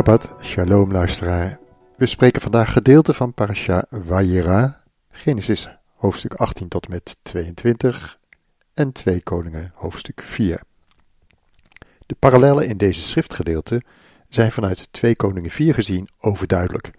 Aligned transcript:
Shabbat, 0.00 0.36
shalom 0.42 0.92
luisteraar. 0.92 1.58
We 1.96 2.06
spreken 2.06 2.42
vandaag 2.42 2.72
gedeelte 2.72 3.12
van 3.12 3.34
Parasha 3.34 3.84
Vayera, 3.90 4.82
Genesis 5.10 5.68
hoofdstuk 5.94 6.34
18 6.34 6.68
tot 6.68 6.88
met 6.88 7.16
22 7.22 8.18
en 8.74 8.92
2 8.92 9.22
Koningen 9.22 9.72
hoofdstuk 9.74 10.22
4. 10.22 10.62
De 12.06 12.14
parallellen 12.18 12.68
in 12.68 12.76
deze 12.76 13.00
schriftgedeelte 13.00 13.82
zijn 14.28 14.52
vanuit 14.52 14.88
2 14.90 15.16
Koningen 15.16 15.50
4 15.50 15.74
gezien 15.74 16.08
overduidelijk, 16.20 16.90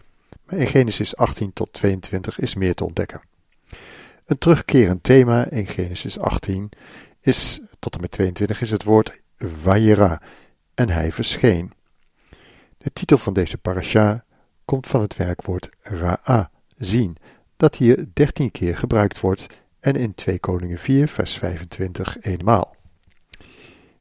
maar 0.45 0.59
in 0.59 0.67
Genesis 0.67 1.15
18 1.15 1.53
tot 1.53 1.73
22 1.73 2.39
is 2.39 2.55
meer 2.55 2.73
te 2.75 2.85
ontdekken. 2.85 3.21
Een 4.25 4.37
terugkerend 4.37 5.03
thema 5.03 5.49
in 5.49 5.67
Genesis 5.67 6.19
18 6.19 6.69
is, 7.21 7.59
tot 7.79 7.95
en 7.95 8.01
met 8.01 8.11
22 8.11 8.61
is 8.61 8.71
het 8.71 8.83
woord 8.83 9.21
Vayera, 9.37 10.21
en 10.73 10.89
hij 10.89 11.11
verscheen. 11.11 11.79
De 12.81 12.93
titel 12.93 13.17
van 13.17 13.33
deze 13.33 13.57
parasha 13.57 14.23
komt 14.65 14.87
van 14.87 15.01
het 15.01 15.15
werkwoord 15.15 15.69
ra'a, 15.81 16.49
zien, 16.77 17.17
dat 17.57 17.75
hier 17.75 18.05
dertien 18.13 18.51
keer 18.51 18.77
gebruikt 18.77 19.19
wordt 19.19 19.47
en 19.79 19.95
in 19.95 20.15
2 20.15 20.39
Koningen 20.39 20.77
4 20.77 21.07
vers 21.07 21.37
25 21.37 22.17
eenmaal. 22.21 22.75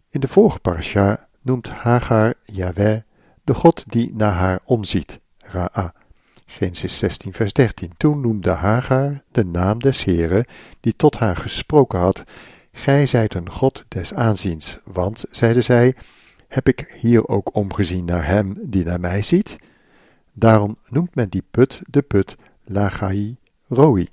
In 0.09 0.21
de 0.21 0.29
vorige 0.29 0.59
parasha 0.59 1.29
noemt 1.43 1.69
Hagar 1.69 2.35
Yahweh 2.45 3.01
de 3.45 3.55
God 3.55 3.85
die 3.87 4.15
naar 4.15 4.33
haar 4.33 4.61
omziet, 4.65 5.21
ra'a. 5.39 5.95
Genesis 6.47 6.99
16 6.99 7.33
vers 7.33 7.53
13. 7.53 7.93
Toen 7.97 8.21
noemde 8.21 8.51
Hagar 8.51 9.23
de 9.31 9.45
naam 9.45 9.79
des 9.79 10.05
Heren 10.05 10.45
die 10.81 10.97
tot 10.97 11.19
haar 11.19 11.37
gesproken 11.37 11.99
had, 11.99 12.25
Gij 12.73 13.07
zijt 13.07 13.35
een 13.35 13.51
God 13.51 13.85
des 13.89 14.15
aanziens, 14.15 14.79
want, 14.85 15.25
zeide 15.31 15.61
zij, 15.61 15.95
heb 16.51 16.69
ik 16.69 16.95
hier 16.99 17.29
ook 17.29 17.55
omgezien 17.55 18.05
naar 18.05 18.27
hem 18.27 18.57
die 18.63 18.85
naar 18.85 19.01
mij 19.01 19.23
ziet? 19.23 19.59
Daarom 20.33 20.77
noemt 20.87 21.15
men 21.15 21.29
die 21.29 21.45
put 21.51 21.83
de 21.87 22.03
put 22.03 22.37
Lagai 22.65 23.37
Roi. 23.67 24.09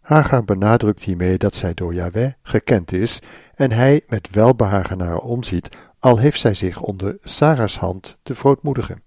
Hagar 0.00 0.44
benadrukt 0.44 1.02
hiermee 1.02 1.38
dat 1.38 1.54
zij 1.54 1.74
door 1.74 1.94
Yahweh 1.94 2.32
gekend 2.42 2.92
is 2.92 3.22
en 3.54 3.72
hij 3.72 4.02
met 4.08 4.30
welbehagen 4.30 4.98
naar 4.98 5.08
haar 5.08 5.16
omziet, 5.18 5.76
al 5.98 6.18
heeft 6.18 6.40
zij 6.40 6.54
zich 6.54 6.80
onder 6.80 7.18
Sarah's 7.22 7.76
hand 7.76 8.18
te 8.22 8.34
verootmoedigen. 8.34 9.02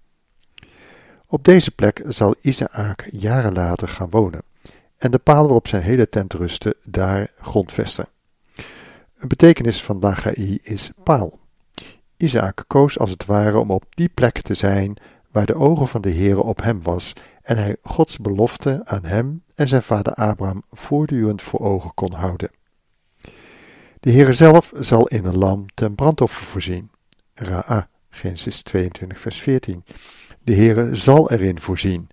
Op 1.26 1.44
deze 1.44 1.70
plek 1.70 2.02
zal 2.06 2.34
Isaac 2.40 3.08
jaren 3.10 3.52
later 3.52 3.88
gaan 3.88 4.10
wonen 4.10 4.42
en 4.96 5.10
de 5.10 5.18
paal 5.18 5.42
waarop 5.42 5.68
zijn 5.68 5.82
hele 5.82 6.08
tent 6.08 6.32
rustte 6.32 6.76
daar 6.84 7.30
grondvesten. 7.40 8.08
Een 9.18 9.28
betekenis 9.28 9.82
van 9.82 9.98
Lagai 9.98 10.58
is 10.62 10.90
paal. 11.04 11.38
Isaac 12.16 12.64
koos 12.66 12.98
als 12.98 13.10
het 13.10 13.24
ware 13.24 13.58
om 13.58 13.70
op 13.70 13.84
die 13.88 14.08
plek 14.08 14.40
te 14.40 14.54
zijn 14.54 14.96
waar 15.30 15.46
de 15.46 15.54
ogen 15.54 15.88
van 15.88 16.00
de 16.00 16.12
Heere 16.12 16.42
op 16.42 16.62
hem 16.62 16.82
was 16.82 17.12
en 17.42 17.56
hij 17.56 17.76
Gods 17.82 18.18
belofte 18.18 18.80
aan 18.84 19.04
hem 19.04 19.42
en 19.54 19.68
zijn 19.68 19.82
vader 19.82 20.12
Abraham 20.14 20.62
voortdurend 20.70 21.42
voor 21.42 21.60
ogen 21.60 21.94
kon 21.94 22.12
houden. 22.12 22.50
De 24.00 24.12
Heere 24.12 24.32
zelf 24.32 24.72
zal 24.78 25.06
in 25.06 25.24
een 25.24 25.38
lam 25.38 25.66
ten 25.74 25.94
brandoffer 25.94 26.44
voorzien. 26.44 26.90
Ra'a, 27.34 27.88
Genesis 28.08 28.62
22 28.62 29.20
vers 29.20 29.40
14. 29.40 29.84
De 30.42 30.54
Heere 30.54 30.94
zal 30.94 31.30
erin 31.30 31.60
voorzien. 31.60 32.08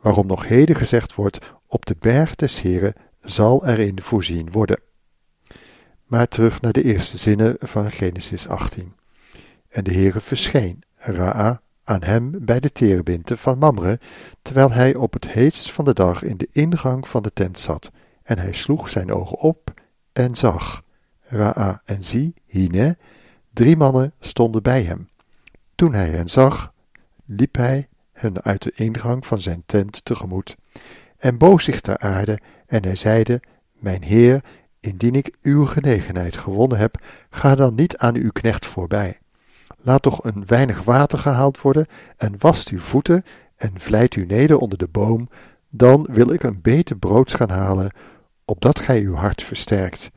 Waarom 0.00 0.26
nog 0.26 0.48
heden 0.48 0.76
gezegd 0.76 1.14
wordt, 1.14 1.52
op 1.66 1.86
de 1.86 1.96
berg 1.98 2.34
des 2.34 2.60
Heere 2.62 2.94
zal 3.22 3.66
erin 3.66 4.00
voorzien 4.02 4.50
worden. 4.52 4.80
Maar 6.04 6.28
terug 6.28 6.60
naar 6.60 6.72
de 6.72 6.82
eerste 6.82 7.18
zinnen 7.18 7.56
van 7.60 7.90
Genesis 7.90 8.48
18. 8.48 8.98
En 9.70 9.84
de 9.84 9.92
Heere 9.92 10.20
verscheen, 10.20 10.82
Ra'a, 10.96 11.60
aan 11.84 12.02
hem 12.02 12.44
bij 12.44 12.60
de 12.60 12.72
terebinte 12.72 13.36
van 13.36 13.58
Mamre, 13.58 14.00
terwijl 14.42 14.72
hij 14.72 14.94
op 14.94 15.12
het 15.12 15.28
heetst 15.28 15.72
van 15.72 15.84
de 15.84 15.94
dag 15.94 16.22
in 16.22 16.36
de 16.36 16.48
ingang 16.52 17.08
van 17.08 17.22
de 17.22 17.32
tent 17.32 17.58
zat, 17.58 17.90
en 18.22 18.38
hij 18.38 18.52
sloeg 18.52 18.88
zijn 18.88 19.12
ogen 19.12 19.38
op 19.38 19.74
en 20.12 20.36
zag. 20.36 20.82
Ra'a 21.20 21.82
en 21.84 22.04
zie, 22.04 22.34
Hine, 22.46 22.96
drie 23.52 23.76
mannen 23.76 24.12
stonden 24.20 24.62
bij 24.62 24.82
hem. 24.82 25.08
Toen 25.74 25.92
hij 25.92 26.08
hen 26.08 26.28
zag, 26.28 26.72
liep 27.24 27.56
hij 27.56 27.88
hen 28.12 28.42
uit 28.42 28.62
de 28.62 28.72
ingang 28.74 29.26
van 29.26 29.40
zijn 29.40 29.62
tent 29.66 30.04
tegemoet, 30.04 30.56
en 31.18 31.38
boog 31.38 31.60
zich 31.60 31.80
ter 31.80 31.98
aarde, 31.98 32.40
en 32.66 32.82
hij 32.82 32.96
zeide, 32.96 33.42
Mijn 33.72 34.02
Heer, 34.02 34.44
indien 34.80 35.14
ik 35.14 35.36
uw 35.42 35.64
genegenheid 35.64 36.36
gewonnen 36.36 36.78
heb, 36.78 37.04
ga 37.30 37.54
dan 37.54 37.74
niet 37.74 37.96
aan 37.96 38.16
uw 38.16 38.30
knecht 38.30 38.66
voorbij. 38.66 39.18
Laat 39.82 40.02
toch 40.02 40.24
een 40.24 40.46
weinig 40.46 40.82
water 40.82 41.18
gehaald 41.18 41.60
worden, 41.60 41.86
en 42.16 42.34
wast 42.38 42.68
uw 42.68 42.78
voeten, 42.78 43.22
en 43.56 43.80
vlijt 43.80 44.14
u 44.14 44.26
neder 44.26 44.58
onder 44.58 44.78
de 44.78 44.88
boom, 44.88 45.28
dan 45.68 46.06
wil 46.10 46.32
ik 46.32 46.42
een 46.42 46.60
beter 46.62 46.96
broods 46.96 47.34
gaan 47.34 47.50
halen, 47.50 47.92
opdat 48.44 48.80
gij 48.80 49.00
uw 49.00 49.14
hart 49.14 49.42
versterkt. 49.42 50.10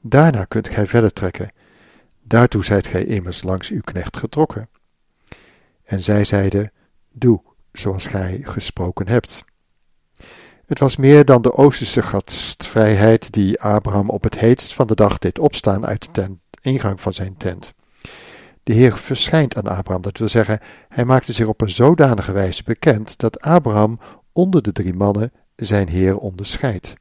Daarna 0.00 0.44
kunt 0.44 0.68
gij 0.68 0.86
verder 0.86 1.12
trekken. 1.12 1.52
Daartoe 2.22 2.64
zijt 2.64 2.86
gij 2.86 3.04
immers 3.04 3.42
langs 3.42 3.70
uw 3.70 3.80
knecht 3.80 4.16
getrokken. 4.16 4.68
En 5.84 6.02
zij 6.02 6.24
zeiden, 6.24 6.72
doe 7.12 7.40
zoals 7.72 8.06
gij 8.06 8.40
gesproken 8.42 9.08
hebt. 9.08 9.44
Het 10.66 10.78
was 10.78 10.96
meer 10.96 11.24
dan 11.24 11.42
de 11.42 11.54
Oosterse 11.54 12.02
gastvrijheid 12.02 13.32
die 13.32 13.60
Abraham 13.60 14.10
op 14.10 14.22
het 14.22 14.38
heetst 14.38 14.74
van 14.74 14.86
de 14.86 14.94
dag 14.94 15.18
deed 15.18 15.38
opstaan 15.38 15.86
uit 15.86 16.02
de 16.02 16.10
tent, 16.12 16.38
ingang 16.60 17.00
van 17.00 17.14
zijn 17.14 17.36
tent. 17.36 17.74
De 18.66 18.72
Heer 18.72 18.96
verschijnt 18.98 19.56
aan 19.56 19.66
Abraham, 19.66 20.02
dat 20.02 20.18
wil 20.18 20.28
zeggen, 20.28 20.60
hij 20.88 21.04
maakte 21.04 21.32
zich 21.32 21.46
op 21.46 21.60
een 21.60 21.70
zodanige 21.70 22.32
wijze 22.32 22.62
bekend 22.62 23.18
dat 23.18 23.40
Abraham 23.40 23.98
onder 24.32 24.62
de 24.62 24.72
drie 24.72 24.94
mannen 24.94 25.32
zijn 25.56 25.88
Heer 25.88 26.18
onderscheidt. 26.18 26.94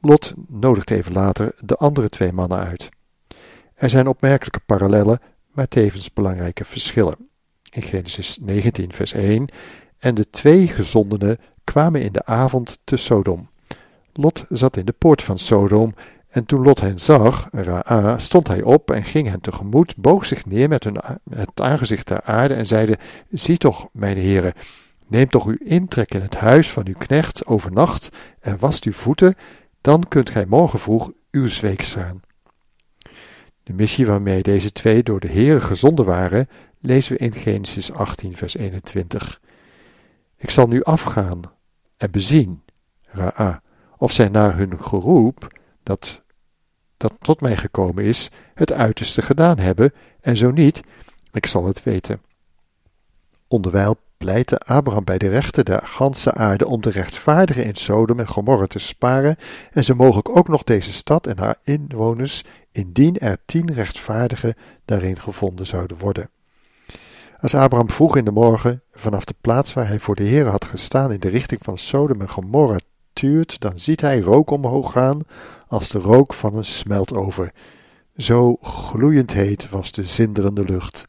Lot 0.00 0.34
nodigt 0.48 0.90
even 0.90 1.12
later 1.12 1.54
de 1.60 1.74
andere 1.74 2.08
twee 2.08 2.32
mannen 2.32 2.58
uit. 2.58 2.88
Er 3.74 3.90
zijn 3.90 4.06
opmerkelijke 4.06 4.60
parallellen, 4.66 5.20
maar 5.50 5.68
tevens 5.68 6.12
belangrijke 6.12 6.64
verschillen. 6.64 7.28
In 7.70 7.82
Genesis 7.82 8.38
19, 8.40 8.92
vers 8.92 9.12
1: 9.12 9.48
En 9.98 10.14
de 10.14 10.30
twee 10.30 10.68
gezondenen 10.68 11.38
kwamen 11.64 12.02
in 12.02 12.12
de 12.12 12.24
avond 12.24 12.78
te 12.84 12.96
Sodom. 12.96 13.48
Lot 14.12 14.44
zat 14.48 14.76
in 14.76 14.84
de 14.84 14.94
poort 14.98 15.22
van 15.22 15.38
Sodom 15.38 15.94
en 16.34 16.46
toen 16.46 16.62
Lot 16.62 16.80
hen 16.80 16.98
zag, 16.98 17.48
Ra'a, 17.52 18.18
stond 18.18 18.48
hij 18.48 18.62
op 18.62 18.90
en 18.90 19.04
ging 19.04 19.28
hen 19.28 19.40
tegemoet, 19.40 19.96
boog 19.96 20.24
zich 20.24 20.46
neer 20.46 20.68
met 20.68 20.84
hun, 20.84 20.96
het 21.30 21.60
aangezicht 21.60 22.06
ter 22.06 22.22
aarde 22.22 22.54
en 22.54 22.66
zeide, 22.66 22.98
Zie 23.30 23.56
toch, 23.56 23.88
mijn 23.92 24.16
heren, 24.16 24.52
neem 25.06 25.28
toch 25.28 25.46
uw 25.46 25.56
intrek 25.58 26.14
in 26.14 26.20
het 26.20 26.36
huis 26.36 26.70
van 26.70 26.86
uw 26.86 26.94
knecht 26.98 27.46
overnacht 27.46 28.08
en 28.40 28.58
wast 28.58 28.84
uw 28.84 28.92
voeten, 28.92 29.34
dan 29.80 30.08
kunt 30.08 30.30
gij 30.30 30.46
morgen 30.46 30.78
vroeg 30.78 31.10
uw 31.30 31.46
zweek 31.46 31.82
staan. 31.82 32.20
De 33.62 33.72
missie 33.72 34.06
waarmee 34.06 34.42
deze 34.42 34.72
twee 34.72 35.02
door 35.02 35.20
de 35.20 35.28
Heere 35.28 35.60
gezonden 35.60 36.04
waren, 36.04 36.48
lezen 36.80 37.12
we 37.12 37.18
in 37.18 37.34
Genesis 37.34 37.92
18, 37.92 38.36
vers 38.36 38.56
21. 38.56 39.40
Ik 40.36 40.50
zal 40.50 40.66
nu 40.66 40.82
afgaan 40.82 41.40
en 41.96 42.10
bezien, 42.10 42.62
Ra'a, 43.02 43.62
of 43.96 44.12
zij 44.12 44.28
naar 44.28 44.56
hun 44.56 44.80
geroep, 44.80 45.46
dat 45.82 46.23
dat 46.96 47.14
tot 47.18 47.40
mij 47.40 47.56
gekomen 47.56 48.04
is, 48.04 48.30
het 48.54 48.72
uiterste 48.72 49.22
gedaan 49.22 49.58
hebben, 49.58 49.92
en 50.20 50.36
zo 50.36 50.50
niet, 50.50 50.82
ik 51.32 51.46
zal 51.46 51.66
het 51.66 51.82
weten. 51.82 52.20
Onderwijl 53.48 53.96
pleitte 54.16 54.58
Abraham 54.58 55.04
bij 55.04 55.18
de 55.18 55.28
rechter 55.28 55.64
der 55.64 55.86
ganse 55.86 56.32
aarde 56.32 56.66
om 56.66 56.82
de 56.82 56.90
rechtvaardigen 56.90 57.64
in 57.64 57.74
Sodom 57.74 58.18
en 58.18 58.26
Gomorra 58.26 58.66
te 58.66 58.78
sparen, 58.78 59.36
en 59.72 59.84
zo 59.84 59.94
mogelijk 59.94 60.36
ook 60.36 60.48
nog 60.48 60.64
deze 60.64 60.92
stad 60.92 61.26
en 61.26 61.38
haar 61.38 61.56
inwoners, 61.64 62.44
indien 62.72 63.18
er 63.18 63.38
tien 63.46 63.72
rechtvaardigen 63.72 64.54
daarin 64.84 65.20
gevonden 65.20 65.66
zouden 65.66 65.98
worden. 65.98 66.30
Als 67.40 67.54
Abraham 67.54 67.90
vroeg 67.90 68.16
in 68.16 68.24
de 68.24 68.30
morgen 68.30 68.82
vanaf 68.92 69.24
de 69.24 69.34
plaats 69.40 69.72
waar 69.72 69.88
hij 69.88 69.98
voor 69.98 70.14
de 70.14 70.22
Heer 70.22 70.46
had 70.46 70.64
gestaan 70.64 71.12
in 71.12 71.20
de 71.20 71.28
richting 71.28 71.60
van 71.64 71.78
Sodom 71.78 72.20
en 72.20 72.28
Gomorra 72.28 72.78
tuurt, 73.14 73.60
dan 73.60 73.78
ziet 73.78 74.00
hij 74.00 74.20
rook 74.20 74.50
omhoog 74.50 74.92
gaan 74.92 75.20
als 75.68 75.88
de 75.88 75.98
rook 75.98 76.34
van 76.34 76.56
een 76.56 76.64
smeltover. 76.64 77.52
Zo 78.16 78.56
gloeiend 78.56 79.32
heet 79.32 79.68
was 79.68 79.92
de 79.92 80.04
zinderende 80.04 80.64
lucht. 80.64 81.06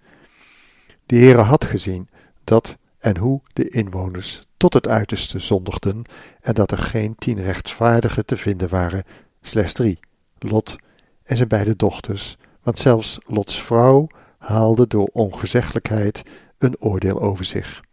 De 1.06 1.16
Heere 1.16 1.42
had 1.42 1.66
gezien 1.66 2.08
dat 2.44 2.78
en 3.00 3.18
hoe 3.18 3.42
de 3.54 3.70
inwoners 3.70 4.48
tot 4.58 4.74
het 4.74 4.88
uiterste 4.88 5.40
zondigden 5.40 6.04
en 6.42 6.54
dat 6.54 6.72
er 6.72 6.78
geen 6.78 7.16
tien 7.16 7.42
rechtvaardigen 7.42 8.26
te 8.26 8.38
vinden 8.38 8.70
waren, 8.70 9.04
slechts 9.42 9.74
drie, 9.74 10.00
Lot 10.40 10.76
en 11.24 11.38
zijn 11.38 11.50
beide 11.50 11.76
dochters, 11.76 12.38
want 12.64 12.80
zelfs 12.80 13.20
Lots 13.26 13.62
vrouw 13.62 14.08
haalde 14.38 14.88
door 14.88 15.10
ongezeggelijkheid 15.14 16.24
een 16.58 16.76
oordeel 16.80 17.22
over 17.22 17.46
zich. 17.46 17.85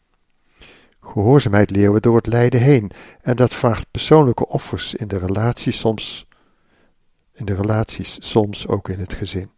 Gehoorzaamheid 1.04 1.70
leren 1.70 1.92
we 1.92 2.00
door 2.00 2.16
het 2.16 2.26
lijden 2.26 2.60
heen 2.60 2.90
en 3.20 3.36
dat 3.36 3.54
vraagt 3.54 3.90
persoonlijke 3.90 4.48
offers 4.48 4.94
in 4.94 5.08
de 5.08 5.18
relaties 5.18 5.78
soms 5.78 6.26
in 7.32 7.44
de 7.44 7.54
relaties, 7.54 8.16
soms 8.20 8.66
ook 8.66 8.88
in 8.88 8.98
het 8.98 9.14
gezin. 9.14 9.50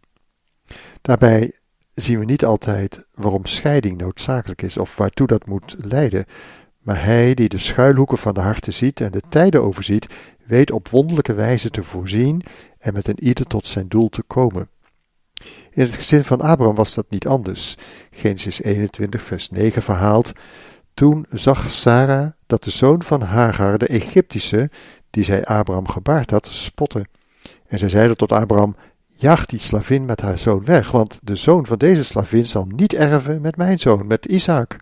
Daarbij 1.01 1.53
zien 1.93 2.19
we 2.19 2.25
niet 2.25 2.45
altijd 2.45 3.07
waarom 3.13 3.45
scheiding 3.45 3.97
noodzakelijk 3.97 4.61
is 4.61 4.77
of 4.77 4.95
waartoe 4.95 5.27
dat 5.27 5.47
moet 5.47 5.75
leiden, 5.77 6.25
maar 6.79 7.03
hij 7.03 7.33
die 7.33 7.49
de 7.49 7.57
schuilhoeken 7.57 8.17
van 8.17 8.33
de 8.33 8.39
harten 8.39 8.73
ziet 8.73 9.01
en 9.01 9.11
de 9.11 9.21
tijden 9.29 9.63
overziet, 9.63 10.35
weet 10.45 10.71
op 10.71 10.87
wonderlijke 10.87 11.33
wijze 11.33 11.69
te 11.69 11.83
voorzien 11.83 12.41
en 12.79 12.93
met 12.93 13.07
een 13.07 13.23
ieder 13.23 13.45
tot 13.45 13.67
zijn 13.67 13.87
doel 13.87 14.09
te 14.09 14.23
komen. 14.23 14.69
In 15.71 15.81
het 15.81 15.95
gezin 15.95 16.23
van 16.23 16.41
Abraham 16.41 16.75
was 16.75 16.93
dat 16.93 17.05
niet 17.09 17.27
anders. 17.27 17.75
Genesis 18.11 18.61
21, 18.61 19.21
vers 19.23 19.49
9 19.49 19.81
verhaalt: 19.81 20.31
Toen 20.95 21.25
zag 21.31 21.71
Sarah 21.71 22.31
dat 22.45 22.63
de 22.63 22.71
zoon 22.71 23.03
van 23.03 23.21
Hagar, 23.21 23.77
de 23.77 23.87
Egyptische, 23.87 24.69
die 25.09 25.23
zij 25.23 25.45
Abraham 25.45 25.87
gebaard 25.87 26.31
had, 26.31 26.47
spotte. 26.47 27.05
En 27.67 27.79
zij 27.79 27.89
zeide 27.89 28.15
tot 28.15 28.31
Abraham: 28.31 28.75
Jaag 29.05 29.45
die 29.45 29.59
slavin 29.59 30.05
met 30.05 30.21
haar 30.21 30.39
zoon 30.39 30.65
weg, 30.65 30.91
want 30.91 31.19
de 31.23 31.35
zoon 31.35 31.65
van 31.65 31.77
deze 31.77 32.03
slavin 32.03 32.45
zal 32.45 32.65
niet 32.65 32.93
erven 32.93 33.41
met 33.41 33.57
mijn 33.57 33.79
zoon, 33.79 34.07
met 34.07 34.25
Isaac. 34.25 34.77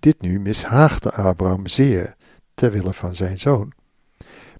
Dit 0.00 0.20
nu 0.20 0.40
mishaagde 0.40 1.12
Abraham 1.12 1.66
zeer, 1.66 2.14
ter 2.54 2.70
wille 2.70 2.92
van 2.92 3.14
zijn 3.14 3.38
zoon. 3.38 3.72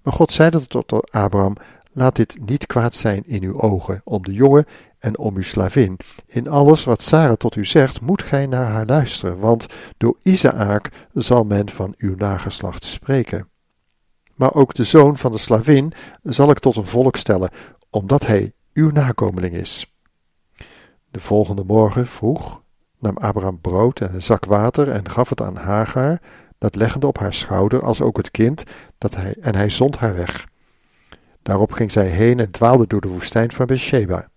Maar 0.03 0.13
God 0.13 0.31
zeide 0.31 0.67
tot 0.67 1.11
Abraham: 1.11 1.55
Laat 1.91 2.15
dit 2.15 2.37
niet 2.45 2.65
kwaad 2.65 2.95
zijn 2.95 3.23
in 3.25 3.43
uw 3.43 3.61
ogen, 3.61 4.01
om 4.03 4.23
de 4.23 4.33
jongen 4.33 4.65
en 4.99 5.17
om 5.17 5.35
uw 5.35 5.41
slavin. 5.41 5.99
In 6.25 6.47
alles 6.47 6.83
wat 6.83 7.01
Sarah 7.01 7.35
tot 7.35 7.55
u 7.55 7.65
zegt, 7.65 8.01
moet 8.01 8.23
gij 8.23 8.45
naar 8.45 8.65
haar 8.65 8.85
luisteren, 8.85 9.39
want 9.39 9.67
door 9.97 10.17
Isaak 10.21 11.07
zal 11.13 11.43
men 11.43 11.69
van 11.69 11.93
uw 11.97 12.15
nageslacht 12.15 12.83
spreken. 12.83 13.49
Maar 14.35 14.53
ook 14.53 14.73
de 14.73 14.83
zoon 14.83 15.17
van 15.17 15.31
de 15.31 15.37
slavin 15.37 15.93
zal 16.23 16.49
ik 16.49 16.59
tot 16.59 16.75
een 16.75 16.87
volk 16.87 17.15
stellen, 17.15 17.49
omdat 17.89 18.25
hij 18.25 18.51
uw 18.73 18.91
nakomeling 18.91 19.53
is. 19.53 19.93
De 21.11 21.19
volgende 21.19 21.63
morgen 21.63 22.07
vroeg 22.07 22.61
nam 22.99 23.17
Abraham 23.17 23.61
brood 23.61 23.99
en 23.99 24.13
een 24.13 24.21
zak 24.21 24.45
water 24.45 24.91
en 24.91 25.09
gaf 25.09 25.29
het 25.29 25.41
aan 25.41 25.55
Hagar, 25.55 26.19
dat 26.57 26.75
leggende 26.75 27.07
op 27.07 27.17
haar 27.17 27.33
schouder, 27.33 27.83
als 27.83 28.01
ook 28.01 28.17
het 28.17 28.31
kind, 28.31 28.63
dat 28.97 29.15
hij, 29.15 29.35
en 29.41 29.55
hij 29.55 29.69
zond 29.69 29.97
haar 29.97 30.15
weg. 30.15 30.47
Daarop 31.41 31.71
ging 31.71 31.91
zij 31.91 32.07
heen 32.07 32.39
en 32.39 32.51
dwaalde 32.51 32.87
door 32.87 33.01
de 33.01 33.07
woestijn 33.07 33.51
van 33.51 33.65
Beersheba. 33.65 34.29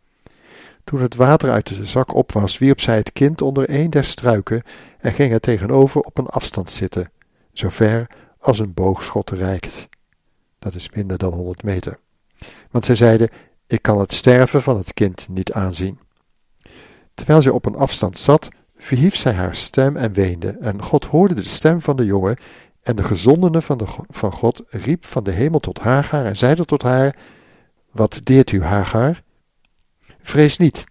Toen 0.90 1.02
het 1.02 1.14
water 1.14 1.50
uit 1.50 1.69
de 1.69 1.84
zak 1.84 2.14
op 2.14 2.32
was, 2.32 2.58
wierp 2.58 2.81
zij 2.81 2.96
het 2.96 3.12
kind 3.12 3.42
onder 3.42 3.70
een 3.70 3.90
der 3.90 4.04
struiken 4.04 4.62
en 4.98 5.12
ging 5.12 5.32
er 5.32 5.40
tegenover 5.40 6.00
op 6.00 6.19
een 6.19 6.26
afstand 6.26 6.70
zitten, 6.70 7.10
zover 7.52 8.06
als 8.38 8.58
een 8.58 8.75
boogschot 8.75 9.31
reikt. 9.31 9.88
Dat 10.58 10.75
is 10.75 10.90
minder 10.90 11.19
dan 11.19 11.32
honderd 11.32 11.62
meter. 11.62 11.98
Want 12.70 12.84
zij 12.84 12.94
zeiden: 12.94 13.28
Ik 13.66 13.82
kan 13.82 14.00
het 14.00 14.12
sterven 14.12 14.62
van 14.62 14.76
het 14.76 14.94
kind 14.94 15.28
niet 15.28 15.52
aanzien. 15.52 15.98
Terwijl 17.14 17.42
zij 17.42 17.52
op 17.52 17.66
een 17.66 17.76
afstand 17.76 18.19
zat, 18.19 18.48
verhief 18.76 19.16
zij 19.16 19.32
haar 19.32 19.54
stem 19.54 19.96
en 19.96 20.12
weende. 20.12 20.56
En 20.60 20.82
God 20.82 21.04
hoorde 21.04 21.34
de 21.34 21.44
stem 21.44 21.81
van 21.81 21.96
de 21.96 22.04
jongen. 22.04 22.37
En 22.82 22.96
de 22.96 23.02
gezondene 23.02 23.62
van, 23.62 23.78
de, 23.78 23.87
van 24.08 24.32
God 24.32 24.62
riep 24.69 25.04
van 25.04 25.25
de 25.25 25.31
hemel 25.31 25.58
tot 25.58 25.78
Hagar 25.78 26.25
en 26.25 26.37
zeide 26.37 26.64
tot 26.64 26.82
haar: 26.82 27.16
Wat 27.90 28.20
deert 28.25 28.52
u, 28.52 28.62
Hagar? 28.62 29.22
Vrees 30.22 30.56
niet, 30.56 30.84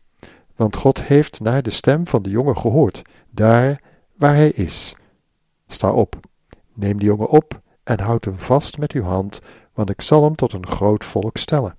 want 0.55 0.75
God 0.75 1.03
heeft 1.03 1.39
naar 1.39 1.61
de 1.61 1.69
stem 1.69 2.07
van 2.07 2.21
de 2.21 2.29
jongen 2.29 2.57
gehoord, 2.57 3.01
daar 3.29 3.81
waar 4.15 4.35
hij 4.35 4.49
is. 4.49 4.95
Sta 5.67 5.91
op, 5.91 6.19
neem 6.73 6.99
de 6.99 7.05
jongen 7.05 7.29
op 7.29 7.61
en 7.83 7.99
houd 7.99 8.25
hem 8.25 8.39
vast 8.39 8.77
met 8.77 8.91
uw 8.91 9.03
hand, 9.03 9.41
want 9.73 9.89
ik 9.89 10.01
zal 10.01 10.23
hem 10.23 10.35
tot 10.35 10.53
een 10.53 10.67
groot 10.67 11.05
volk 11.05 11.37
stellen. 11.37 11.77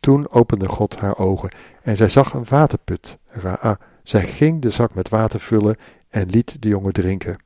Toen 0.00 0.30
opende 0.30 0.68
God 0.68 1.00
haar 1.00 1.18
ogen 1.18 1.54
en 1.82 1.96
zij 1.96 2.08
zag 2.08 2.32
een 2.32 2.44
waterput, 2.44 3.18
Ra'a. 3.26 3.78
Zij 4.02 4.26
ging 4.26 4.62
de 4.62 4.70
zak 4.70 4.94
met 4.94 5.08
water 5.08 5.40
vullen 5.40 5.76
en 6.08 6.30
liet 6.30 6.62
de 6.62 6.68
jongen 6.68 6.92
drinken. 6.92 7.42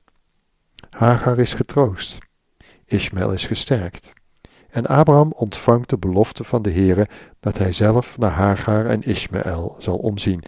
Hagar 0.91 1.39
is 1.39 1.55
getroost. 1.55 2.19
Ismaël 2.85 3.33
is 3.33 3.47
gesterkt. 3.47 4.13
En 4.71 4.87
Abraham 4.87 5.33
ontvangt 5.37 5.89
de 5.89 5.99
belofte 5.99 6.45
van 6.45 6.63
de 6.63 6.71
Heere 6.71 7.07
dat 7.41 7.59
hij 7.59 7.73
zelf 7.73 8.19
naar 8.19 8.31
Hagar 8.31 8.87
en 8.87 9.03
Ismaël 9.03 9.77
zal 9.79 9.97
omzien 9.97 10.43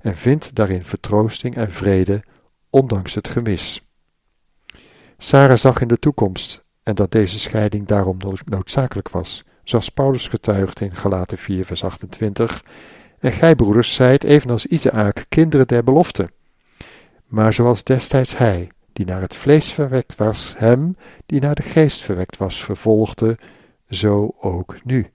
en 0.00 0.16
vindt 0.16 0.54
daarin 0.54 0.84
vertroosting 0.84 1.56
en 1.56 1.70
vrede, 1.70 2.22
ondanks 2.70 3.14
het 3.14 3.28
gemis. 3.28 3.82
Sarah 5.18 5.56
zag 5.56 5.80
in 5.80 5.88
de 5.88 5.98
toekomst 5.98 6.64
en 6.82 6.94
dat 6.94 7.10
deze 7.10 7.38
scheiding 7.38 7.86
daarom 7.86 8.16
noodzakelijk 8.44 9.08
was, 9.08 9.44
zoals 9.62 9.88
Paulus 9.88 10.28
getuigt 10.28 10.80
in 10.80 10.96
Galaten 10.96 11.38
4 11.38 11.64
vers 11.64 11.84
28, 11.84 12.64
en 13.18 13.32
gij 13.32 13.54
broeders 13.54 13.94
zijt 13.94 14.24
evenals 14.24 14.66
Isaak 14.66 15.24
kinderen 15.28 15.66
der 15.66 15.84
belofte. 15.84 16.30
Maar 17.26 17.52
zoals 17.52 17.84
destijds 17.84 18.36
hij, 18.36 18.70
die 18.92 19.06
naar 19.06 19.20
het 19.20 19.36
vlees 19.36 19.72
verwekt 19.72 20.16
was, 20.16 20.54
hem, 20.58 20.96
die 21.26 21.40
naar 21.40 21.54
de 21.54 21.62
geest 21.62 22.02
verwekt 22.02 22.36
was, 22.36 22.64
vervolgde, 22.64 23.38
zo 23.94 24.34
ook 24.40 24.76
nu. 24.84 25.06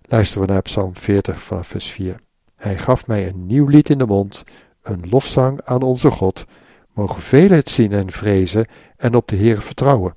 Luisteren 0.00 0.46
we 0.46 0.52
naar 0.52 0.62
Psalm 0.62 0.96
40 0.96 1.42
van 1.42 1.64
vers 1.64 1.86
4. 1.90 2.20
Hij 2.56 2.78
gaf 2.78 3.06
mij 3.06 3.28
een 3.28 3.46
nieuw 3.46 3.66
lied 3.66 3.90
in 3.90 3.98
de 3.98 4.06
mond, 4.06 4.44
een 4.82 5.04
lofzang 5.10 5.60
aan 5.64 5.82
onze 5.82 6.10
God. 6.10 6.44
Mogen 6.92 7.22
velen 7.22 7.56
het 7.56 7.68
zien 7.68 7.92
en 7.92 8.10
vrezen 8.10 8.66
en 8.96 9.14
op 9.14 9.28
de 9.28 9.36
Heer 9.36 9.62
vertrouwen. 9.62 10.16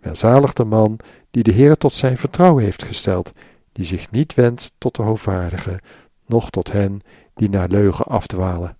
Welzalig 0.00 0.52
de 0.52 0.64
man 0.64 0.98
die 1.30 1.42
de 1.42 1.52
Heer 1.52 1.76
tot 1.76 1.92
zijn 1.92 2.16
vertrouwen 2.16 2.64
heeft 2.64 2.84
gesteld, 2.84 3.32
die 3.72 3.84
zich 3.84 4.10
niet 4.10 4.34
wendt 4.34 4.72
tot 4.78 4.96
de 4.96 5.02
hoogvaardigen, 5.02 5.80
noch 6.26 6.50
tot 6.50 6.72
hen 6.72 7.00
die 7.34 7.48
naar 7.48 7.68
leugen 7.68 8.06
afdwalen. 8.06 8.76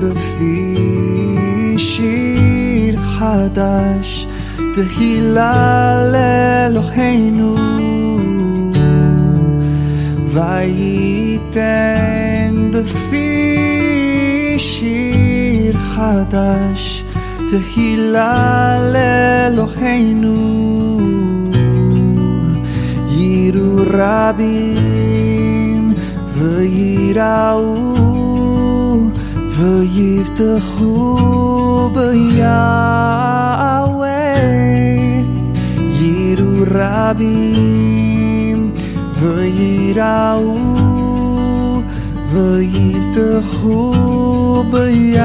בפי 0.00 0.74
שיר 1.78 2.96
חדש 2.96 4.26
תהילה 4.74 5.96
לאלוהינו 6.12 7.54
וייתן 11.54 12.70
בפי 12.72 14.54
שיר 14.58 15.78
חדש 15.78 17.04
תהילה 17.50 18.78
לאלוהינו 18.92 20.34
יירו 23.08 23.76
רבים 23.90 25.92
וייראו 26.34 27.94
ויבטחו 29.58 31.18
ביהוה 31.94 34.08
יירו 35.78 36.64
רבים 36.70 38.70
וייראו 39.14 40.54
ויבטחו 42.32 43.94
ביהוה 44.70 45.24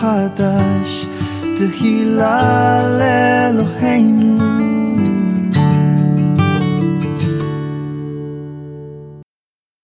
חדש, 0.00 1.06
תהילה 1.58 2.82
לאלוהינו. 2.98 4.36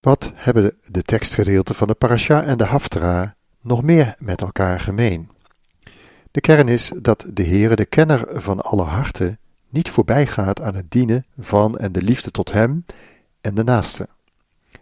Wat 0.01 0.33
hebben 0.35 0.73
de 0.91 1.03
tekstgedeelten 1.03 1.75
van 1.75 1.89
de 1.89 1.95
parasha 1.95 2.43
en 2.43 2.59
de 2.59 2.65
haftara 2.65 3.35
nog 3.61 3.83
meer 3.83 4.15
met 4.19 4.41
elkaar 4.41 4.81
gemeen? 4.81 5.31
De 6.31 6.41
kern 6.41 6.69
is 6.69 6.93
dat 6.97 7.27
de 7.33 7.45
Heere, 7.45 7.77
de 7.77 7.85
kenner 7.85 8.29
van 8.33 8.61
alle 8.61 8.83
harten, 8.83 9.39
niet 9.69 9.91
voorbij 9.91 10.27
gaat 10.27 10.61
aan 10.61 10.75
het 10.75 10.91
dienen 10.91 11.27
van 11.39 11.79
en 11.79 11.93
de 11.93 12.03
liefde 12.03 12.31
tot 12.31 12.53
Hem 12.53 12.85
en 13.41 13.55
de 13.55 13.65
naaste. 13.65 14.09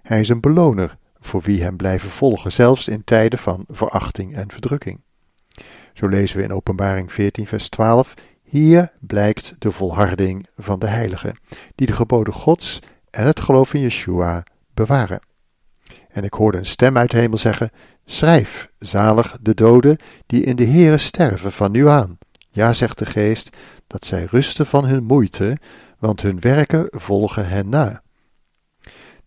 Hij 0.03 0.21
is 0.21 0.29
een 0.29 0.41
beloner 0.41 0.99
voor 1.21 1.43
wie 1.43 1.63
Hem 1.63 1.77
blijven 1.77 2.11
volgen, 2.11 2.53
zelfs 2.53 2.89
in 2.89 3.05
tijden 3.05 3.39
van 3.39 3.65
verachting 3.69 4.35
en 4.35 4.51
verdrukking. 4.51 5.01
Zo 5.96 6.08
lezen 6.08 6.38
we 6.38 6.44
in 6.44 6.54
Openbaring 6.54 7.12
14, 7.12 7.48
vers 7.48 7.70
12: 7.70 8.14
Hier 8.44 8.92
blijkt 9.00 9.56
de 9.60 9.72
volharding 9.72 10.48
van 10.58 10.80
de 10.80 10.88
heiligen, 10.88 11.38
die 11.76 11.88
de 11.88 11.94
geboden 11.94 12.34
Gods 12.34 12.80
en 13.10 13.26
het 13.26 13.40
geloof 13.40 13.74
in 13.74 13.82
Yeshua 13.82 14.44
bewaren. 14.74 15.20
En 16.10 16.24
ik 16.24 16.34
hoorde 16.34 16.58
een 16.58 16.66
stem 16.66 16.98
uit 16.98 17.12
de 17.12 17.18
hemel 17.18 17.38
zeggen: 17.38 17.72
Schrijf, 18.06 18.70
zalig 18.80 19.38
de 19.42 19.54
doden 19.54 19.98
die 20.26 20.44
in 20.44 20.56
de 20.56 20.66
Heere 20.66 20.98
sterven 20.98 21.52
van 21.52 21.72
nu 21.72 21.88
aan. 21.88 22.18
Ja, 22.50 22.74
zegt 22.74 23.00
de 23.00 23.06
geest, 23.06 23.58
dat 23.88 24.06
zij 24.06 24.28
rusten 24.32 24.66
van 24.66 24.86
hun 24.86 25.04
moeite, 25.04 25.58
want 26.00 26.22
hun 26.22 26.40
werken 26.40 26.88
volgen 26.90 27.48
hen 27.48 27.70
na. 27.70 28.02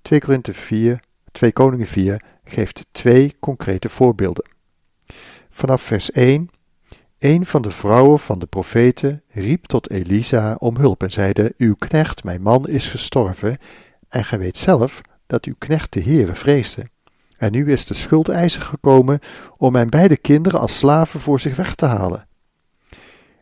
2 0.02 0.20
Korinthe 0.20 0.54
4, 0.54 1.00
2 1.32 1.52
Koningen 1.52 1.86
4 1.86 2.22
geeft 2.44 2.86
twee 2.92 3.34
concrete 3.40 3.88
voorbeelden. 3.88 4.44
Vanaf 5.50 5.82
vers 5.82 6.10
1 6.10 6.50
een 7.18 7.46
van 7.46 7.62
de 7.62 7.70
vrouwen 7.70 8.18
van 8.18 8.38
de 8.38 8.46
profeten 8.46 9.22
riep 9.28 9.66
tot 9.66 9.90
Elisa 9.90 10.56
om 10.58 10.76
hulp 10.76 11.02
en 11.02 11.10
zeide: 11.10 11.54
Uw 11.56 11.74
knecht, 11.74 12.24
mijn 12.24 12.42
man, 12.42 12.68
is 12.68 12.88
gestorven, 12.88 13.58
en 14.08 14.24
gij 14.24 14.38
weet 14.38 14.56
zelf 14.56 15.00
dat 15.26 15.44
uw 15.44 15.54
knecht 15.58 15.92
de 15.92 16.02
Heere 16.02 16.34
vreesde. 16.34 16.86
En 17.36 17.52
nu 17.52 17.72
is 17.72 17.86
de 17.86 17.94
schuldeiser 17.94 18.62
gekomen 18.62 19.18
om 19.56 19.72
mijn 19.72 19.90
beide 19.90 20.16
kinderen 20.16 20.60
als 20.60 20.78
slaven 20.78 21.20
voor 21.20 21.40
zich 21.40 21.56
weg 21.56 21.74
te 21.74 21.86
halen. 21.86 22.28